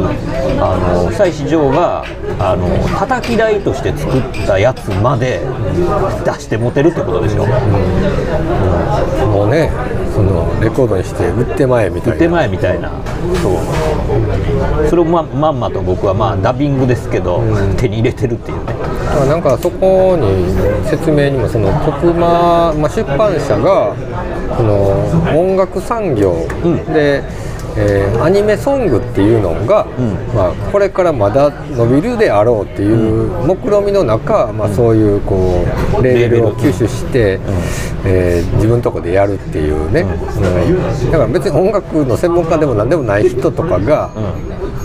[0.62, 2.06] あの久石譲が
[2.40, 2.68] あの
[2.98, 5.42] 叩き台として作ったやつまで
[6.24, 7.48] 出して持てるってことでしょ、
[9.28, 9.72] もうね
[10.20, 12.20] そのレコードにして売ってまえみたいな。
[12.20, 12.92] 手前みたいな。
[13.42, 14.90] そう。
[14.90, 17.42] それをままんまと僕はまあダビングですけど、
[17.78, 18.74] 手に入れてるっていうね。
[18.74, 23.96] だからなんかそこに説明にもその国間、まあ、出版社が
[24.58, 26.36] その音楽産業
[26.94, 27.24] で、
[27.78, 29.86] えーアニメソングっていうのが、
[30.36, 35.66] まあ、これからまだ伸びるであろうっていう目論見みの中、まあ、そういうこ
[36.00, 37.40] うレーベルを吸収して、
[38.06, 41.12] えー自分のとこでやるっていうね、うん。
[41.12, 44.10] だから別に音楽の専門家でも何でもない人とかが、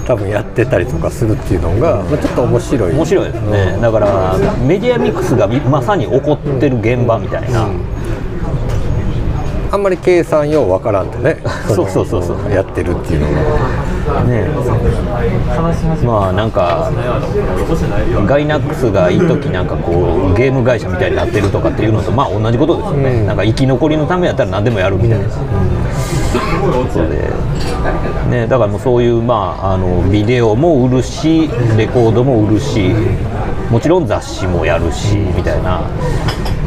[0.07, 2.93] 多分やってたりとかするっていうのが、まあ、ちょっと面白い。
[2.93, 7.68] 面白いですね、だからメディアミックスがまさに起こってる現場みたいな、
[9.74, 11.42] あんまり計算ようわからんとね。
[11.66, 12.48] そうそうそうそう。
[12.48, 13.26] やってるっていうの
[14.06, 14.22] が。
[14.22, 14.46] ね。
[16.04, 16.92] まあなんか
[18.24, 25.34] ガイナックスがいい時なんかこうゲーム会社みたいになってるとかっていうのとまあ同じことですよね、なんか生き残りのためやったら何でもやるみたいな、こ
[26.92, 27.30] とで、
[28.30, 32.92] ね、だからもうそういうまああのビデオも売るしレコードも売るし
[33.70, 35.90] もちろん雑誌もやるしみたいな。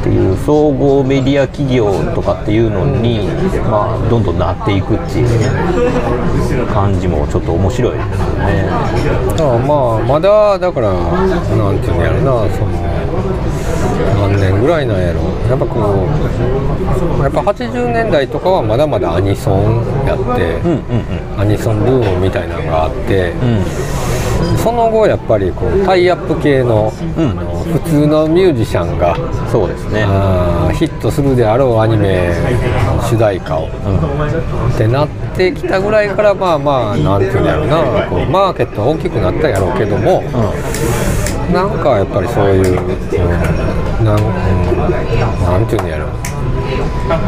[0.07, 3.27] っていう総合メディア企業とかっていうのに、
[3.69, 5.23] まあ、どんどんなっていくってい
[6.63, 8.69] う感じもちょっと面白いですよね。
[9.27, 12.71] だからまあまだだからなんていうんやろなその
[14.29, 15.19] 何年ぐらいなんやろ。
[15.49, 16.07] やっぱこ
[17.19, 21.39] うやっぱ80年代とかはまだまだアニソンやって、うんうん。
[21.39, 23.96] アニソンブームみたいなのがあって、うん
[24.55, 30.05] その後やっぱりこうタイアップ系の,、普通のミュージシャンがうん、そうですね。
[30.73, 32.29] ヒットするであろうアニメ
[32.85, 40.21] の主題歌を、ってなってきたぐらいからまあまあなんていうんやろうなこうマーケットは大きくなったやろうけども、
[41.51, 46.07] なんかやっぱりそういう、うんなんうんなんていうんやろ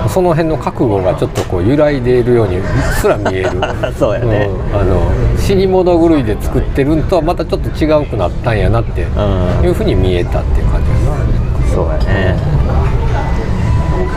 [0.08, 2.66] その辺の覚悟がちょっとこう揺らいでいるようにうっ
[3.00, 3.50] すら見える。
[3.98, 4.50] そうやね。
[4.74, 4.80] うん。
[4.80, 5.02] あの
[5.38, 9.66] 死に物狂いで作ってるんとはまたちょっと違うくなったんやなってうん。
[9.66, 11.74] いうふうに見えたっていう感じ。
[11.74, 12.70] そうやね。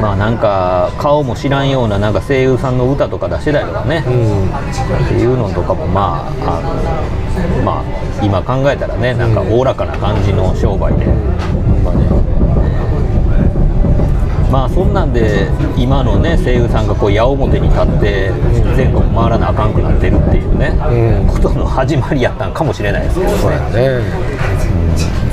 [0.00, 11.06] まあなんか顔も知らんようななんか声優さんの歌とか出してたりとかね、っていうのとかもまああのまあ今考えたらねなんかおおらかな感じの商売で、
[14.52, 15.48] まあそんなんで
[15.78, 18.30] 今のね声優さんがこう矢面に立って
[18.76, 21.26] 全国回らなあかんくなってるっていうね、うん。
[21.26, 24.04] ことの始まりやったんかもしれないですけどそうねやね、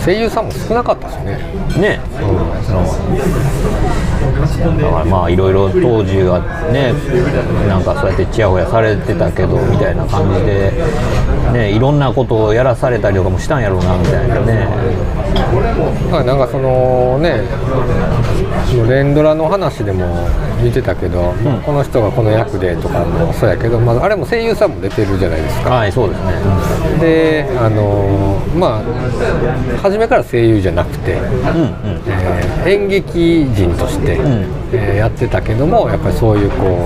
[0.06, 1.38] 声優さんも少なかったしね。
[1.78, 2.00] ね、
[4.80, 6.40] だからまあいろいろ当時は
[6.72, 6.94] ね
[7.68, 10.72] なんかそうやってちやほやされてたけどみたいな感じで
[11.52, 14.68] ね、いろんなことをやらされたりとかもしたんやろうなみたいなね。
[16.10, 17.42] まあなんかそのね
[18.88, 20.28] 連ドラの話でも
[20.62, 21.34] 見てたけど、
[21.66, 25.70] この人がこの役でとかもそうやけど、まあ、あれも声優さんも出てるじゃないですか。
[25.70, 26.34] はいそうですね。
[27.00, 34.20] であのまあ初めから声優じゃなくて、うんうんえー演劇人として、ん。
[34.74, 36.78] えーやってたけどもやっぱりそういうこ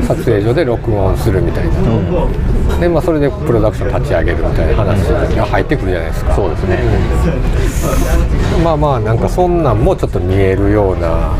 [0.00, 1.72] う撮影所で録音するみたいな、
[2.78, 4.98] でまあ、それでプロダクション立ち上げるみたいな話
[5.34, 6.34] が入ってくるじゃないですか。
[6.36, 6.78] そうですね。
[8.62, 11.32] まあまあなんかそんなんもちょっと見えるような、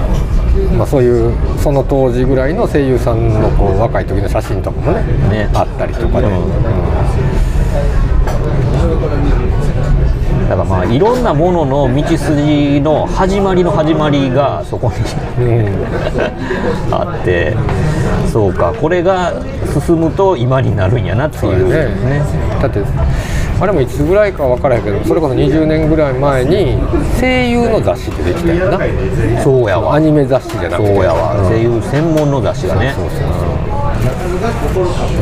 [0.76, 5.50] まあ、そういうその当時ぐらいの声優さんのこう若い時の写真とかもねね。
[5.55, 8.01] あったりとかで、うん
[10.53, 14.92] だからまあいろんなものの道筋の始まりの始まりがそこ
[15.38, 17.57] にうんあって
[18.30, 19.32] そうかこれが
[19.86, 21.70] 進むと今になるんやなっていう。
[21.70, 22.22] やね。
[22.61, 22.80] だって
[23.61, 26.78] あれもいつぐらいか分からへんけどそれこそ20年ぐらい前に
[27.18, 28.78] 声優の雑誌ってできたよな。
[29.42, 29.94] そうやわ。
[29.94, 30.94] アニメ雑誌じゃなくて。
[30.94, 31.48] そうやわ。
[31.48, 32.92] 声優専門の雑誌がね。
[32.94, 33.41] そうそうそう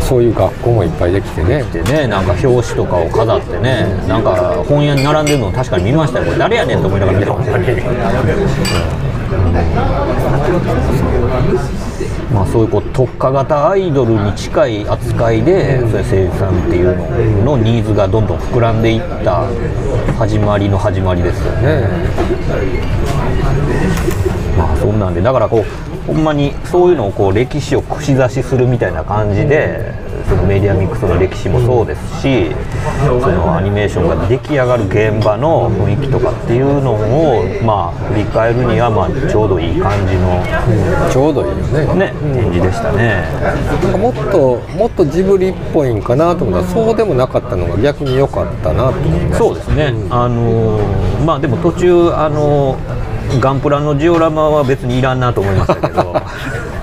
[0.00, 1.62] そういう学校もいっぱいできてね。
[1.64, 6.38] でねなんか表紙とかを飾ってねなんか本屋に並んでるのを確かに見ましたよこれ。
[6.38, 7.58] 誰やねんと思いながら見てました。
[12.32, 16.96] まあそういうこう特化型アイドルに近い扱いで、そういう声優さんっていう
[17.44, 19.48] ののニーズがどんどん膨らんでいった
[20.16, 21.88] 始まりの始まりですよね。
[24.60, 25.64] ねまあそんなんでだからこう
[26.06, 29.92] ほんまにそういうのをこう歴史を串刺しするみたいな感じで
[30.28, 32.54] そのメディアミックスの歴史もそうですし、
[33.00, 40.40] そのアニメーションが出来上がる現場の雰囲気とかっていうのをまあ振り返るにはまあちょうどいい感じの
[41.10, 42.12] ちょうどいいよね。
[42.12, 43.24] ね展示でしたね。
[43.82, 46.66] なんかもっともっとジブリっぽいんかなと思った。
[46.66, 49.38] らそうでもなかったのが逆に良かったなと思いました。
[49.38, 52.99] そうですね、あのーまあでも途中あのー
[53.38, 56.16] ガンプラのジオラマは別にいらんなと思いましたけど。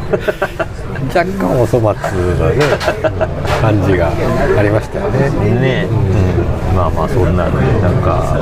[1.13, 4.11] 若干お粗末なね、うん感じが
[4.57, 5.29] ありましたよね。
[5.59, 8.37] ね、うん、まあまあそんなんでなんか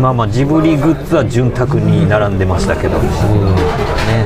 [0.00, 3.04] まあまあジブリグッズは潤沢に並んでましたけど、ね
[4.10, 4.24] え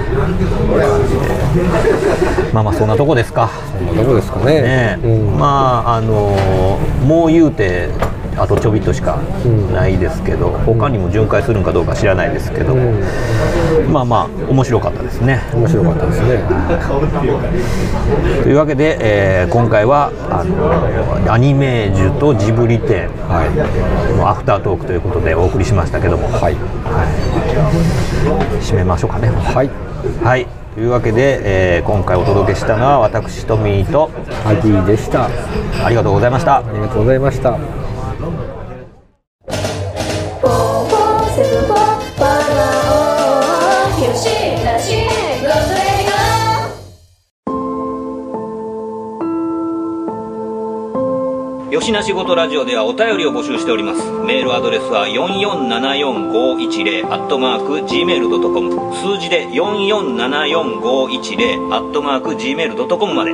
[2.49, 3.51] ーまあまあそんなとこですか。
[3.79, 4.63] そんなとこですかね。
[4.63, 5.39] ね、うん。
[5.39, 7.89] まああのーもう言うて
[8.37, 9.19] あとちょびっとしか
[9.73, 13.03] ないですけど、他にも巡回するんかどうか知らないですけど、うん。
[13.93, 15.41] まあまあ面白かったですね。
[15.53, 16.43] 面白かったですね。
[18.43, 24.17] というわけで、えー今回はあのアニメージュとジブリ展はい。
[24.17, 26.57] のアフタートークということでお送りしましたけども、はい。
[28.61, 29.29] 締めましょうかね。
[29.29, 29.71] はい。
[30.25, 30.47] はい。
[30.75, 34.11] というわけで、えー今回お届けしたのは私トミーと
[34.47, 35.25] アギーでした。
[35.25, 35.31] あ
[35.85, 36.63] ありがとうございました。
[36.73, 37.59] りがとうございました
[40.51, 40.59] ポー
[40.91, 41.77] ポーセブンポー
[42.19, 42.35] パラ
[42.91, 42.93] オ
[44.01, 44.27] ヒロシ
[44.65, 45.11] ラシゴ
[45.47, 45.81] トレ
[51.71, 54.11] 吉な仕事ラジオではお便りを募集しております。
[54.27, 63.33] メールアドレスは4474510アットマーク Gmail.com 数字で4474510アットマーク Gmail.com まで。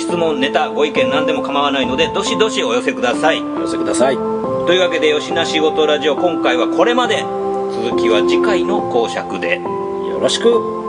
[0.00, 3.40] 質問ネタご意見何でも構わないのでどしどしお寄せください。
[3.40, 4.16] お寄せください。
[4.16, 7.24] というわけで吉な仕事ラジオ今回はこれまで。
[7.70, 9.60] 続きは次回の講釈で。
[9.60, 10.79] よろしく